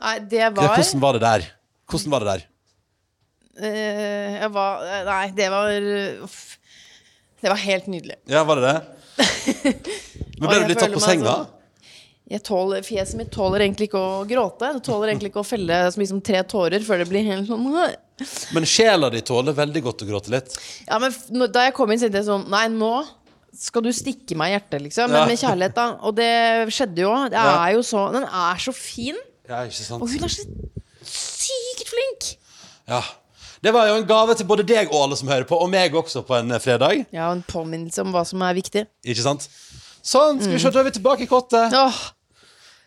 Nei, 0.02 0.16
det 0.32 0.48
var 0.56 0.72
hvordan 0.78 1.04
var 1.04 1.18
det 1.20 1.22
der? 1.26 1.44
Hvordan 1.92 2.14
var 2.16 2.24
det 2.24 2.32
der? 2.32 2.48
eh, 3.62 4.38
jeg 4.42 4.52
var, 4.56 4.86
eh, 4.88 5.04
Nei, 5.12 5.26
det 5.38 5.50
var 5.54 5.76
uff. 6.26 6.40
Det 7.42 7.50
var 7.50 7.58
helt 7.58 7.88
nydelig. 7.90 8.16
Ja, 8.30 8.44
var 8.46 8.62
det 8.62 8.70
det? 8.72 8.82
Men 10.42 10.48
ble 10.48 10.56
jeg 10.56 10.64
du 10.64 10.72
litt 10.72 10.80
tatt 10.80 10.88
føler 10.88 10.96
på 10.96 11.02
meg 11.02 11.10
senga? 11.10 11.34
sånn- 11.42 11.58
Jeg 12.32 12.44
tåler, 12.48 12.84
fjeset 12.88 13.18
mitt 13.20 13.32
tåler 13.34 13.66
egentlig 13.66 13.90
ikke 13.90 14.00
å 14.00 14.22
gråte. 14.30 14.70
Det 14.78 14.84
tåler 14.88 15.12
egentlig 15.12 15.34
ikke 15.34 15.42
å 15.44 15.48
felle 15.52 15.80
liksom, 15.92 16.22
tre 16.24 16.40
tårer 16.48 16.80
før 16.86 17.02
det 17.04 17.10
blir 17.12 17.26
helt 17.28 17.50
sånn 17.50 17.66
Men 18.54 18.64
sjela 18.70 19.10
di 19.12 19.22
tåler 19.22 19.54
veldig 19.58 19.82
godt 19.84 20.04
å 20.06 20.08
gråte 20.10 20.30
litt. 20.34 20.56
Ja, 20.88 21.00
men 21.00 21.12
når- 21.32 21.52
Da 21.52 21.64
jeg 21.66 21.74
kom 21.74 21.92
inn, 21.92 22.00
tenkte 22.00 22.20
jeg 22.22 22.26
sånn 22.26 22.48
Nei, 22.50 22.68
nå 22.68 23.06
skal 23.58 23.82
du 23.84 23.90
stikke 23.92 24.36
meg 24.40 24.52
i 24.52 24.56
hjertet, 24.60 24.82
liksom. 24.82 25.10
Men 25.12 25.22
Ja. 25.22 25.26
med 25.28 25.40
kjærlighet, 25.40 25.74
da. 25.76 25.88
Og 26.02 26.16
det 26.16 26.30
skjedde 26.72 26.98
jo. 27.04 27.14
Det 27.30 27.34
Ja. 27.34 27.66
er 27.68 27.74
jo 27.74 27.80
så 27.82 28.12
Den 28.14 28.24
er 28.24 28.56
så 28.58 28.74
fin. 28.74 29.16
Ja, 29.50 29.64
ikke 29.66 29.74
sant? 29.74 30.02
Og 30.02 30.08
hun 30.10 30.24
er 30.24 30.28
så 30.28 30.46
sykt 31.04 31.88
flink. 31.90 32.38
Ja. 32.88 33.02
Det 33.62 33.72
var 33.74 33.88
jo 33.88 33.96
en 34.00 34.08
gave 34.08 34.34
til 34.36 34.46
både 34.50 34.64
deg 34.66 34.88
og 34.92 35.04
alle 35.04 35.16
som 35.20 35.28
hører 35.30 35.46
på, 35.46 35.60
og 35.62 35.70
meg 35.70 35.94
også 35.94 36.24
på 36.26 36.38
en 36.40 36.52
eh, 36.52 36.58
fredag. 36.60 37.06
Ja, 37.14 37.28
og 37.30 37.38
en 37.38 37.44
påminnelse 37.48 38.00
om 38.02 38.12
hva 38.14 38.24
som 38.26 38.42
er 38.42 38.56
viktig. 38.58 38.88
Ikke 39.06 39.22
sant? 39.22 39.48
Sånn, 40.02 40.40
skal 40.42 40.56
vi 40.56 40.58
se, 40.64 40.72
da 40.74 40.80
er 40.80 40.88
vi 40.90 40.96
tilbake 40.98 41.22
i 41.28 41.30
kottet. 41.30 41.72
Åh, 41.78 42.00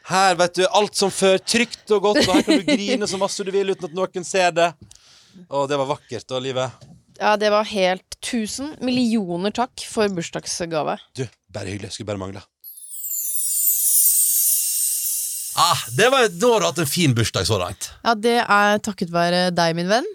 Her, 0.07 0.35
vet 0.35 0.53
du, 0.59 0.67
alt 0.69 0.95
som 0.99 1.09
før, 1.15 1.39
trygt 1.41 1.89
og 1.97 2.03
godt, 2.03 2.27
og 2.29 2.35
her 2.35 2.43
kan 2.43 2.59
du 2.61 2.65
grine 2.77 3.07
så 3.09 3.17
masse 3.17 3.41
du 3.47 3.49
vil 3.55 3.71
uten 3.73 3.87
at 3.89 3.95
noen 3.97 4.25
ser 4.27 4.51
det. 4.53 4.67
Å, 5.49 5.67
det 5.71 5.79
var 5.81 5.89
vakkert 5.91 6.27
da, 6.31 6.41
livet. 6.43 6.85
ja, 7.21 7.37
det 7.41 7.51
var 7.55 7.65
helt 7.71 8.11
Tusen 8.25 8.71
millioner 8.81 9.53
takk 9.53 9.83
for 9.85 10.09
bursdagsgave. 10.09 10.97
Du, 11.13 11.27
bare 11.53 11.75
hyggelig. 11.75 11.91
Skulle 11.93 12.09
bare 12.09 12.23
mangle. 12.23 12.41
Ah, 15.57 15.79
det 15.97 16.09
var, 16.11 16.29
da 16.29 16.53
har 16.55 16.61
du 16.61 16.67
hatt 16.67 16.81
en 16.83 16.89
fin 16.91 17.13
bursdag 17.15 17.47
så 17.47 17.59
langt. 17.61 17.91
Ja, 18.03 18.15
det 18.19 18.39
er 18.43 18.81
takket 18.83 19.13
være 19.15 19.51
deg, 19.55 19.77
min 19.79 19.91
venn. 19.93 20.09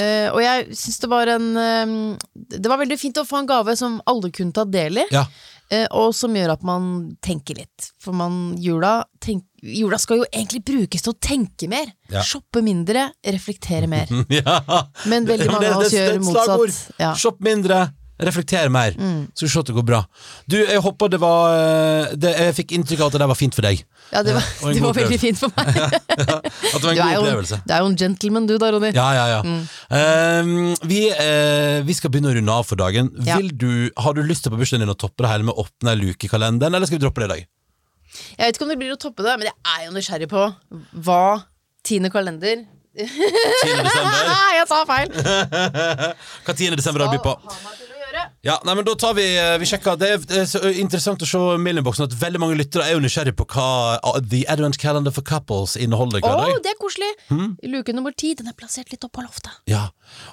Eh, 0.00 0.32
og 0.32 0.40
jeg 0.42 0.72
syns 0.72 1.02
det 1.02 1.08
var 1.12 1.28
en 1.28 1.50
eh, 1.60 1.90
Det 2.32 2.64
var 2.64 2.78
veldig 2.80 2.96
fint 2.96 3.18
å 3.20 3.26
få 3.28 3.42
en 3.42 3.48
gave 3.50 3.74
som 3.76 3.98
alle 4.08 4.30
kunne 4.32 4.56
ta 4.56 4.64
del 4.64 5.02
i. 5.04 5.06
Ja. 5.12 5.26
Eh, 5.72 5.86
og 5.96 6.10
som 6.12 6.34
gjør 6.36 6.50
at 6.52 6.64
man 6.68 6.88
tenker 7.24 7.56
litt. 7.56 7.86
For 8.02 8.12
man, 8.12 8.52
jula, 8.60 9.06
tenk, 9.24 9.46
jula 9.64 9.96
skal 10.02 10.20
jo 10.20 10.26
egentlig 10.28 10.60
brukes 10.68 11.00
til 11.06 11.14
å 11.14 11.18
tenke 11.22 11.68
mer. 11.72 11.88
Ja. 12.12 12.20
Shoppe 12.28 12.60
mindre, 12.66 13.06
reflektere 13.24 13.88
mer. 13.88 14.10
ja. 14.28 14.58
Men 15.08 15.24
veldig 15.30 15.46
Ja, 15.48 15.52
mange 15.54 15.64
det- 15.64 15.72
av 15.72 15.84
oss 15.86 15.94
gjør 15.96 16.10
et 16.18 16.26
slagord. 16.28 16.68
motsatt. 16.74 17.00
Ja. 17.00 17.14
Shopp 17.16 17.40
mindre, 17.40 17.80
reflekter 18.26 18.70
mer. 18.72 18.96
Så 19.36 19.48
se 19.50 19.60
at 19.62 19.68
det 19.70 19.74
går 19.76 19.86
bra. 19.86 20.02
Du, 20.50 20.56
jeg 20.58 20.80
håper 20.84 21.12
det 21.12 21.20
var 21.22 21.54
eh, 21.56 22.14
det, 22.18 22.32
Jeg 22.38 22.56
fikk 22.60 22.74
inntrykk 22.76 23.04
av 23.04 23.10
at 23.10 23.16
det 23.16 23.22
der 23.22 23.30
var 23.32 23.38
fint 23.38 23.56
for 23.56 23.66
deg. 23.66 23.82
Ja, 24.12 24.22
det 24.26 24.34
var, 24.36 24.48
Og 24.62 24.74
det 24.76 24.82
var 24.84 24.96
veldig 24.98 25.18
fint 25.20 25.40
for 25.40 25.52
meg. 25.56 25.68
At 26.74 26.82
det 26.82 26.84
var 26.84 26.90
en 26.90 26.98
Du 26.98 27.02
god 27.02 27.20
opplevelse. 27.22 27.60
du 27.64 27.72
er 27.72 27.80
jo 27.80 27.86
en 27.88 27.96
gentleman, 27.96 28.48
du 28.50 28.54
da, 28.60 28.68
Ronny. 28.74 28.90
Ja, 28.92 29.06
ja, 29.16 29.24
ja. 29.30 29.38
Eh, 29.96 30.50
vi, 30.90 31.00
uh, 31.16 31.78
vi 31.86 31.96
skal 31.96 32.12
begynne 32.12 32.32
å 32.32 32.36
runde 32.36 32.58
av 32.60 32.68
for 32.68 32.80
dagen. 32.80 33.08
Ja. 33.24 33.38
Du, 33.40 33.88
har 33.96 34.18
du 34.18 34.20
lyst 34.26 34.44
til 34.44 34.52
på 34.52 34.60
bursdagen 34.60 34.84
din 34.84 34.92
å 34.92 34.98
toppe 34.98 35.24
det 35.24 35.32
hele 35.32 35.48
med 35.48 35.56
å 35.56 35.64
åpne 35.64 35.94
ei 35.94 36.02
luke 36.02 36.28
i 36.28 36.32
kalenderen, 36.32 36.76
eller 36.76 36.90
skal 36.90 37.00
vi 37.00 37.06
droppe 37.06 37.24
det 37.24 37.30
i 37.30 37.32
dag? 37.32 37.48
Jeg 38.36 38.44
vet 38.44 38.58
ikke 38.58 38.68
om 38.68 38.74
det 38.74 38.78
blir 38.82 38.92
å 38.92 39.00
toppe 39.00 39.24
det, 39.24 39.38
men 39.40 39.48
jeg 39.48 39.56
er 39.72 39.86
jo 39.86 39.96
nysgjerrig 39.96 40.28
på 40.28 40.44
hva 41.06 41.24
tiende 41.86 42.12
kalender 42.12 42.66
10. 42.92 43.08
desember. 43.86 44.32
Jeg 44.58 44.66
sa 44.68 44.82
feil! 44.84 45.08
Hva 46.44 46.52
10. 46.52 46.76
desember 46.76 47.04
har 47.04 47.08
du 47.08 47.16
bydd 47.16 47.24
på? 47.24 47.32
Ja, 48.46 48.56
nei, 48.66 48.74
men 48.74 48.86
da 48.86 48.94
tar 48.98 49.14
vi, 49.14 49.24
eh, 49.38 49.54
vi 49.62 49.68
sjekker. 49.70 49.96
Det 50.00 50.08
er, 50.14 50.22
det 50.26 50.38
er 50.42 50.48
så 50.50 50.60
interessant 50.72 51.22
å 51.22 51.28
se 51.28 51.40
mailinnboksen 51.62 52.06
at 52.08 52.16
veldig 52.18 52.40
mange 52.42 52.56
lyttere 52.58 52.88
er 52.88 52.96
jo 52.96 53.02
nysgjerrig 53.04 53.34
på 53.38 53.46
hva 53.54 53.66
uh, 54.02 54.18
The 54.18 54.42
Advent 54.50 54.78
Calendar 54.82 55.14
for 55.14 55.26
Couples 55.26 55.76
inneholder 55.80 56.22
hver 56.24 56.40
dag. 56.40 56.56
det 56.64 56.72
er 56.74 56.78
koselig! 56.80 57.10
Hmm? 57.28 57.52
Luke 57.72 57.94
nummer 57.94 58.14
ti, 58.18 58.32
den 58.38 58.50
er 58.50 58.56
plassert 58.58 58.90
litt 58.92 59.04
opp 59.06 59.14
på 59.14 59.24
loftet. 59.24 59.52
Ja, 59.70 59.84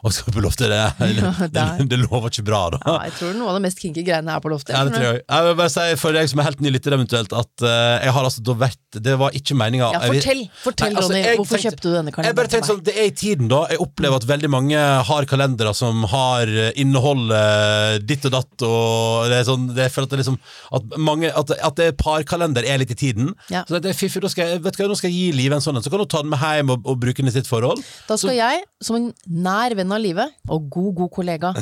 og 0.04 0.16
skal 0.16 0.36
på 0.36 0.44
loftet 0.44 0.74
det, 0.74 0.82
det, 1.20 1.36
det, 1.54 1.88
det 1.94 2.02
lover 2.02 2.34
ikke 2.34 2.46
bra, 2.50 2.64
da. 2.74 2.82
Ja, 2.86 2.98
jeg 3.10 3.16
tror 3.20 3.38
noe 3.38 3.54
av 3.54 3.60
det 3.60 3.66
mest 3.68 3.84
kinky 3.84 4.04
greiene 4.08 4.34
er 4.36 4.44
på 4.44 4.52
loftet. 4.52 4.74
Ja, 4.76 4.84
det 4.88 4.98
tror 4.98 5.08
jeg. 5.10 5.22
jeg 5.24 5.48
vil 5.50 5.58
bare 5.62 5.74
si 5.76 5.88
for 6.02 6.18
deg 6.20 6.32
som 6.34 6.42
er 6.42 6.50
helt 6.50 6.66
ny 6.66 6.74
lytter 6.76 6.98
eventuelt, 6.98 7.36
at 7.44 7.66
uh, 7.66 7.98
jeg 8.04 8.16
har 8.18 8.30
altså 8.32 8.44
da 8.46 8.58
vært 8.66 9.00
Det 9.06 9.14
var 9.22 9.36
ikke 9.38 9.54
meninga 9.54 9.92
Ja, 9.94 10.00
fortell, 10.10 10.42
fortell 10.64 10.94
Nei, 10.96 10.98
altså, 10.98 11.14
Ronny, 11.14 11.36
hvorfor 11.38 11.60
tenkte- 11.60 11.70
kjøpte 11.70 11.86
du 11.86 11.94
denne 11.94 12.26
Jeg 12.26 12.38
bare 12.40 12.52
tenkte 12.52 12.70
sånn, 12.72 12.82
Det 12.86 12.96
er 12.98 13.10
i 13.12 13.14
tiden, 13.16 13.50
da. 13.52 13.62
Jeg 13.70 13.82
opplever 13.86 14.18
at 14.18 14.26
veldig 14.30 14.50
mange 14.50 14.80
har 15.10 15.28
kalendere 15.30 15.74
som 15.78 16.04
har 16.10 16.50
eh, 16.50 16.72
innhold 16.82 17.34
eh, 17.36 17.79
ditt 18.04 18.26
og 18.30 18.34
datt, 18.36 18.66
og 18.68 19.30
det 19.32 19.40
er 19.40 19.48
sånn 19.48 19.68
det, 19.72 19.86
Jeg 19.88 19.94
føler 19.96 20.08
at 20.08 20.14
det 20.14 20.18
er 20.18 20.24
liksom 20.24 20.40
At, 20.80 20.98
mange, 21.10 21.32
at, 21.42 21.54
at 21.70 21.78
det 21.80 21.88
er 21.92 21.98
parkalender 22.00 22.68
er 22.68 22.82
litt 22.82 22.94
i 22.94 22.98
tiden. 23.00 23.34
Ja. 23.54 23.64
Så 23.68 23.80
det 23.82 23.94
er 23.94 23.98
fiffig. 23.98 24.22
Da 24.24 24.32
skal 24.32 24.54
jeg, 24.54 24.64
vet 24.66 24.78
du 24.78 24.84
hva, 24.84 24.90
nå 24.92 24.98
skal 25.00 25.12
jeg 25.12 25.18
gi 25.20 25.38
Live 25.40 25.58
en 25.58 25.64
sånn 25.64 25.80
en, 25.80 25.86
så 25.86 25.92
kan 25.94 26.02
hun 26.04 26.10
ta 26.12 26.24
den 26.24 26.32
med 26.34 26.42
hjem 26.44 26.74
og, 26.76 26.86
og 26.90 27.00
bruke 27.02 27.22
den 27.24 27.32
i 27.32 27.36
sitt 27.36 27.50
forhold. 27.50 27.82
Da 28.10 28.18
skal 28.20 28.36
jeg, 28.38 28.64
som 28.84 29.00
en 29.00 29.10
nær 29.28 29.76
venn 29.78 29.94
av 29.96 30.02
livet, 30.04 30.36
og 30.50 30.70
god, 30.72 30.92
god 31.04 31.14
kollega, 31.20 31.54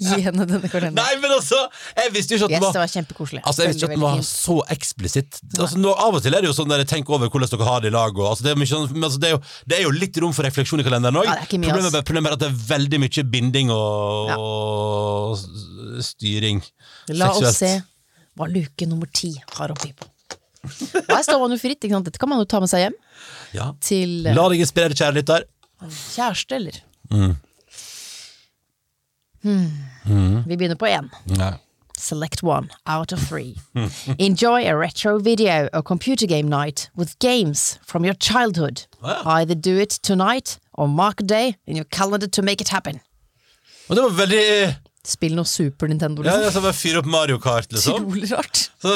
gi 0.00 0.20
henne 0.24 0.46
denne 0.48 0.70
kalenderen. 0.70 0.98
Nei, 0.98 1.18
men 1.22 1.34
altså! 1.36 1.58
Jeg 1.98 2.12
visste 2.14 2.34
jo 2.34 2.40
ikke 2.40 2.48
at 2.48 2.54
Yes, 2.54 2.60
det 2.60 2.82
var 2.82 2.84
var. 2.84 3.42
Altså, 3.44 3.64
jeg 3.64 3.72
visste 3.72 3.84
ikke 3.84 3.90
at 3.90 3.96
den 3.96 4.04
var 4.04 4.22
så 4.26 4.56
eksplisitt. 4.74 5.40
Altså, 5.58 5.80
nå, 5.80 5.92
av 6.06 6.18
og 6.18 6.24
til 6.24 6.36
er 6.36 6.44
det 6.44 6.50
jo 6.50 6.56
sånn 6.56 6.70
der 6.72 6.84
tenker 6.88 7.16
over 7.16 7.30
hvordan 7.32 7.50
dere 7.54 7.68
har 7.68 7.84
det 7.84 7.90
i 7.92 7.94
lag. 7.94 8.16
Og, 8.18 8.28
altså, 8.32 8.46
det, 8.46 8.52
er 8.54 8.60
mye 8.60 8.70
sånn, 8.70 8.88
altså, 9.00 9.20
det, 9.22 9.30
er 9.30 9.36
jo, 9.36 9.40
det 9.70 9.78
er 9.78 9.84
jo 9.86 9.94
litt 9.94 10.20
rom 10.22 10.34
for 10.36 10.46
refleksjon 10.46 10.82
i 10.82 10.86
kalenderen 10.86 11.20
òg. 11.22 11.28
Ja, 11.28 11.36
er 11.40 11.50
problemet, 11.50 11.98
er- 12.00 12.06
problemet 12.06 12.32
er 12.32 12.38
at 12.38 12.44
det 12.44 12.50
er 12.50 12.58
veldig 12.74 13.02
mye 13.04 13.26
binding 13.36 13.72
og, 13.74 14.32
Ja. 14.34 14.38
Og 14.44 15.38
styring. 16.04 16.60
La 17.14 17.30
oss 17.32 17.40
seksuelt. 17.40 17.56
se 17.56 17.72
hva 18.38 18.48
luke 18.50 18.86
nummer 18.90 19.10
ti 19.14 19.32
har 19.56 19.72
å 19.72 19.78
by 19.80 19.90
på. 19.96 20.10
Her 21.10 21.20
står 21.26 21.40
man 21.42 21.52
jo 21.52 21.58
fritt, 21.60 21.82
ikke 21.84 21.92
sant? 21.98 22.06
Dette 22.08 22.20
kan 22.22 22.30
man 22.30 22.40
jo 22.40 22.46
ta 22.48 22.60
med 22.62 22.70
seg 22.72 22.86
hjem 22.86 22.94
Ja. 23.52 23.66
til 23.84 24.26
eh, 24.26 24.34
La 24.36 24.46
deg 24.48 24.62
inspirere, 24.64 24.96
kjære 24.96 25.18
lytter. 25.18 25.44
kjæreste, 25.84 26.56
eller? 26.56 26.78
Mm. 27.12 27.34
Hmm. 29.44 30.42
Vi 30.48 30.56
begynner 30.56 30.78
på 30.80 30.86
én. 30.88 31.10
Ja. 31.36 31.50
Select 31.98 32.42
one 32.42 32.68
out 32.86 33.12
of 33.12 33.20
three. 33.28 33.56
Enjoy 34.18 34.64
a 34.66 34.74
retro 34.76 35.18
video 35.20 35.68
or 35.72 35.82
computer 35.82 36.26
game 36.26 36.48
night 36.48 36.90
with 36.96 37.16
games 37.20 37.78
from 37.86 38.04
your 38.04 38.14
childhood. 38.14 38.86
Wow. 39.02 39.22
Either 39.26 39.54
do 39.54 39.76
it 39.78 39.90
tonight 40.02 40.58
or 40.72 40.88
mark 40.88 41.20
a 41.20 41.24
day 41.24 41.56
in 41.66 41.76
your 41.76 41.84
calendar 41.84 42.26
to 42.26 42.42
make 42.42 42.60
it 42.60 42.68
happen. 42.70 43.00
Og 43.88 43.96
det 43.98 44.02
var 44.08 44.18
veldig 44.24 44.42
Spill 45.04 45.34
noe 45.36 45.44
Super 45.44 45.90
Nintendo, 45.90 46.22
Ja, 46.24 46.32
liksom. 46.32 46.40
det 46.40 46.48
er 46.48 46.52
som 46.54 46.64
å 46.70 46.70
fyre 46.72 47.00
opp 47.02 47.08
Mario 47.12 47.36
Kart, 47.42 47.66
liksom. 47.74 48.06
Utrolig 48.06 48.30
rart. 48.32 48.62
Så, 48.80 48.94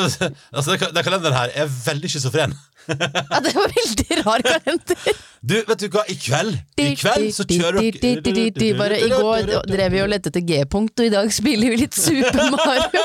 altså, 0.57 0.73
den, 0.81 0.95
den 0.97 1.05
kalenderen 1.05 1.37
her 1.37 1.53
er 1.53 1.69
veldig 1.69 2.09
schizofren. 2.15 2.55
Ja, 2.89 3.39
det 3.45 3.51
var 3.53 3.69
veldig 3.69 4.17
rar 4.25 4.41
kalender. 4.47 5.17
Du, 5.45 5.53
vet 5.69 5.83
du 5.83 5.91
hva, 5.93 6.07
i 6.09 6.15
kveld 6.17 6.55
I 6.81 6.87
kveld 6.97 7.27
så 7.37 7.45
kjører 7.45 7.85
dere 8.01 8.71
Bare 8.79 8.97
I 9.05 9.11
går 9.13 9.51
drev 9.69 9.93
vi 9.93 10.01
og 10.01 10.09
lette 10.09 10.33
etter 10.33 10.41
G-punkt, 10.49 10.95
og 10.97 11.11
i 11.11 11.13
dag 11.13 11.29
spiller 11.37 11.75
vi 11.75 11.83
litt 11.83 11.93
Super 12.01 12.49
Mario. 12.55 13.03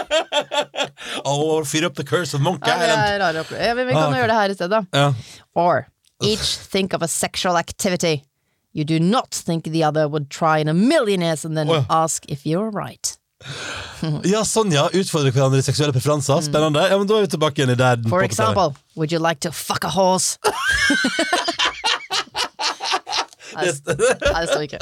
Å, 1.27 1.35
fyr 1.67 1.89
opp 1.89 1.99
The 1.99 2.05
Curse 2.07 2.37
of 2.39 2.45
Monkey 2.45 2.71
Ja, 2.71 2.77
det 2.79 2.95
er 2.95 3.19
rare. 3.25 3.43
Ja, 3.59 3.73
men 3.75 3.89
vi 3.89 3.97
kan 3.97 4.05
Ah, 4.07 4.13
jo 4.15 4.21
gjøre 4.21 4.31
det 4.31 4.39
her 4.39 4.53
i 4.53 4.57
stedet. 4.61 4.81
Ja. 4.95 5.09
Or 5.59 5.83
each 6.23 6.53
think 6.71 6.95
of 6.95 7.03
a 7.03 7.11
sexual 7.11 7.59
activity 7.59 8.21
you 8.73 8.83
do 8.83 8.99
not 8.99 9.31
think 9.31 9.65
the 9.65 9.83
other 9.83 10.07
would 10.07 10.29
try 10.29 10.57
in 10.59 10.67
a 10.67 10.73
million 10.73 11.21
years, 11.21 11.45
and 11.45 11.55
then 11.57 11.69
oh, 11.69 11.75
ja. 11.75 11.85
ask 11.89 12.25
if 12.29 12.45
you're 12.45 12.69
right. 12.69 13.17
ja, 14.33 14.43
sånn 14.47 14.71
ja. 14.73 14.87
Utfordre 14.95 15.31
hverandre 15.35 15.59
i 15.59 15.65
seksuelle 15.65 15.93
preferanser. 15.95 16.41
Spennende. 16.45 16.83
Ja, 16.89 16.97
men 16.97 17.07
Da 17.07 17.17
er 17.19 17.27
vi 17.27 17.33
tilbake 17.35 17.61
igjen 17.61 17.73
i 17.75 17.79
der. 17.79 18.01
For 18.09 18.23
example, 18.23 18.75
would 18.95 19.11
you 19.11 19.19
like 19.19 19.39
to 19.45 19.51
fuck 19.51 19.83
a 19.83 19.91
horse? 19.93 20.37
Nei, 23.53 23.67
det 23.69 23.75
står 24.49 24.63
ikke. 24.65 24.79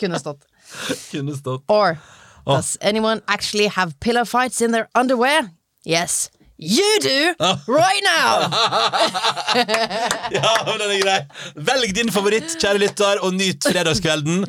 Kunne 0.00 0.18
stått. 0.20 0.44
Kunne 1.12 1.36
stått. 1.38 1.62
Or 1.68 1.96
does 2.46 2.76
anyone 2.82 3.22
actually 3.28 3.68
have 3.68 3.98
pillow 4.00 4.24
fights 4.24 4.60
in 4.60 4.72
their 4.72 4.88
underwear? 4.94 5.50
Yes. 5.84 6.30
You 6.58 6.98
do! 7.02 7.34
Right 7.66 8.02
now! 8.04 8.46
Ja, 10.34 10.50
men 10.66 10.78
den 10.80 10.90
er 10.90 11.00
grei. 11.02 11.16
Velg 11.66 11.92
din 11.94 12.08
favoritt, 12.10 12.54
kjære 12.58 12.80
lytter, 12.80 13.20
og 13.22 13.34
nyt 13.36 13.62
fredagskvelden. 13.62 14.40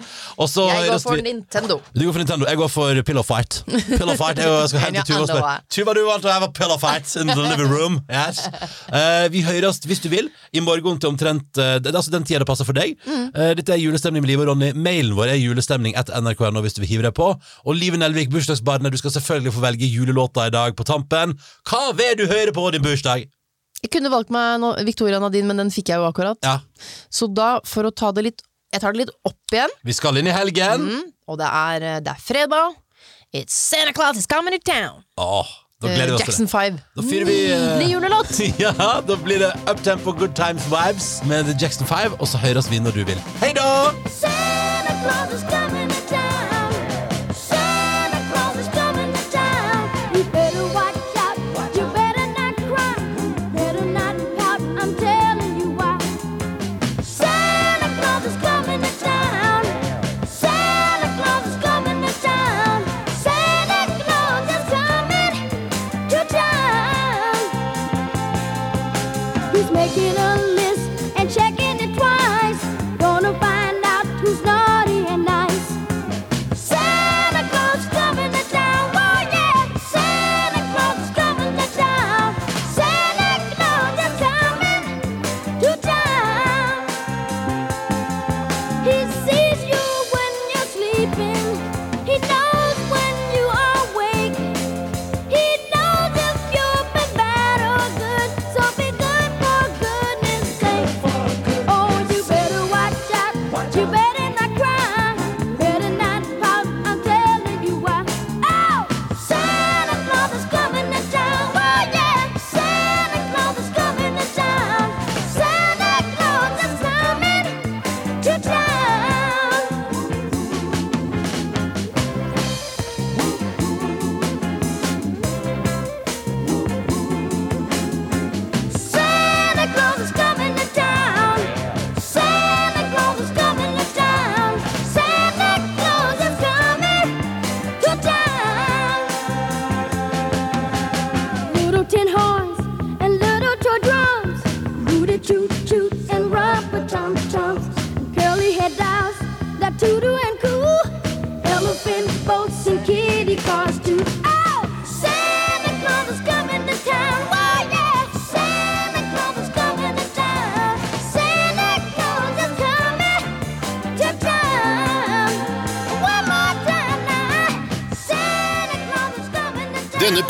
Og 0.41 0.47
så 0.49 0.63
Jeg 0.71 0.89
går 0.89 1.01
for 1.03 1.21
Nintendo. 1.21 1.77
Du 1.93 2.05
går 2.05 2.15
for 2.15 2.21
Nintendo, 2.23 2.47
jeg 2.49 2.57
går 2.57 2.71
for 2.71 3.01
Pillow 3.05 3.25
Fight. 3.27 3.59
Pillow 3.67 4.15
Fight, 4.17 4.39
Jeg 4.41 4.69
skal 4.71 4.83
hente 4.85 5.03
Tuva 5.09 5.19
og 5.19 5.29
spørre. 5.29 5.55
Tuva, 5.69 5.93
du 5.93 6.01
valgte 6.07 6.29
å 6.31 6.33
have 6.33 6.47
a 6.47 6.51
pillow 6.55 6.79
fight 6.81 7.11
in 7.21 7.29
the 7.29 7.37
living 7.37 7.69
room? 7.69 7.99
Yes. 8.09 8.41
Uh, 8.89 9.27
vi 9.33 9.43
høres, 9.45 9.81
hvis 9.85 10.01
du 10.01 10.09
vil, 10.13 10.31
i 10.53 10.63
morgen 10.63 10.97
til 11.01 11.11
omtrent 11.11 11.61
uh, 11.61 11.75
det 11.83 11.93
altså 11.93 12.15
den 12.15 12.25
tida 12.25 12.41
det 12.41 12.49
passer 12.49 12.67
for 12.67 12.77
deg. 12.77 12.95
Mm. 13.05 13.27
Eh, 13.33 13.51
dette 13.59 13.73
er 13.75 13.81
julestemning 13.81 14.23
med 14.23 14.31
Live 14.31 14.45
og 14.45 14.51
Ronny. 14.53 14.71
Mailen 14.77 15.15
vår 15.17 15.33
er 15.35 15.39
julestemning 15.39 15.95
etter 15.99 16.17
nrk.no 16.21 16.63
hvis 16.65 16.77
du 16.77 16.81
vil 16.83 16.91
hive 16.95 17.05
deg 17.07 17.15
på. 17.17 17.31
Og 17.65 17.77
Live 17.77 17.99
Nelvik, 18.01 18.31
bursdagsbarnet, 18.33 18.93
du 18.93 18.99
skal 19.01 19.13
selvfølgelig 19.17 19.53
få 19.55 19.63
velge 19.63 19.89
julelåta 19.89 20.47
i 20.49 20.53
dag 20.53 20.75
på 20.77 20.87
tampen. 20.87 21.35
Hva 21.69 21.94
vil 21.97 22.15
du 22.19 22.25
høre 22.29 22.51
på 22.55 22.67
din 22.75 22.83
bursdag? 22.85 23.25
Jeg 23.83 23.91
kunne 23.93 24.09
valgt 24.09 24.31
meg 24.33 24.59
no 24.63 24.71
Victoria 24.87 25.19
Nadine, 25.21 25.45
men 25.51 25.57
den 25.65 25.69
fikk 25.73 25.91
jeg 25.91 25.99
jo 26.01 26.07
akkurat. 26.07 26.39
Ja, 26.43 26.59
Så 27.11 27.27
da, 27.33 27.59
for 27.67 27.83
å 27.89 27.91
ta 27.93 28.11
det 28.15 28.23
litt 28.29 28.41
Jeg 28.73 28.81
tar 28.81 28.91
det 28.95 29.05
litt 29.05 29.11
opp 29.23 29.53
igjen, 29.53 29.71
vi 29.87 29.93
skal 29.95 30.17
inn 30.19 30.27
i 30.27 30.33
helgen. 30.35 30.81
mm, 30.89 31.03
og 31.31 31.37
det 31.39 31.47
er, 31.47 31.83
eh, 31.95 31.99
det 32.03 32.11
er 32.11 32.19
fredag. 32.19 32.73
It's 33.33 33.53
Santa 33.53 33.93
Claus 33.93 34.17
is 34.17 34.25
coming 34.27 34.51
to 34.57 34.59
town. 34.71 35.03
Åh, 35.17 35.45
da 35.81 35.87
Eh, 35.87 35.95
gleder 35.95 36.11
vi 36.11 36.13
oss 36.15 36.21
til 36.21 36.25
det. 36.25 36.27
Jackson 36.27 36.47
5. 36.47 36.79
Da 36.97 37.01
fyrer 37.05 37.25
vi 37.29 37.37
eh, 37.51 37.59
Nydelig 37.59 37.91
julelåt! 37.93 38.33
Ja, 38.59 39.01
da 39.01 39.15
blir 39.15 39.39
det 39.39 39.51
Uptempo 39.69 40.11
Good 40.17 40.35
Times 40.35 40.65
Vibes 40.71 41.21
med 41.25 41.45
The 41.45 41.55
Jackson 41.61 41.87
5, 41.87 42.17
og 42.19 42.27
så 42.27 42.37
høres 42.41 42.67
vi 42.71 42.79
når 42.79 42.91
du 42.99 43.03
vil. 43.05 43.21
Hei 43.43 43.53
da! 43.53 43.91
Santa 44.09 44.93
Claus 45.03 45.33
is 45.39 45.43
coming 45.51 45.84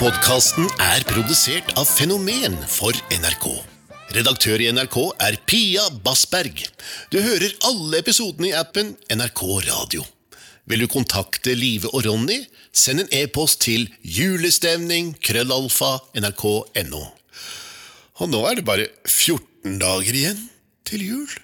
podkasten 0.06 0.68
er 0.84 1.02
produsert 1.10 1.72
av 1.80 1.88
Fenomen 1.90 2.54
for 2.70 2.94
NRK. 3.10 3.46
Redaktør 4.14 4.62
i 4.62 4.68
NRK 4.70 4.98
er 5.26 5.38
Pia 5.50 5.88
Bassberg. 6.06 6.60
Du 7.10 7.18
hører 7.24 7.56
alle 7.66 8.04
episodene 8.04 8.52
i 8.52 8.54
appen 8.54 8.92
NRK 9.10 9.42
Radio. 9.66 10.04
Vil 10.70 10.84
du 10.84 10.88
kontakte 10.94 11.56
Live 11.58 11.90
og 11.90 12.06
Ronny, 12.06 12.38
send 12.70 13.02
en 13.02 13.10
e-post 13.18 13.64
til 13.66 13.88
julestemning 14.06 15.16
krøllalfa 15.26 15.96
nrk.no. 16.22 17.02
Og 18.22 18.30
nå 18.30 18.46
er 18.46 18.60
det 18.60 18.68
bare 18.70 18.88
14 19.10 19.82
dager 19.82 20.22
igjen 20.22 20.46
til 20.86 21.08
jul. 21.08 21.38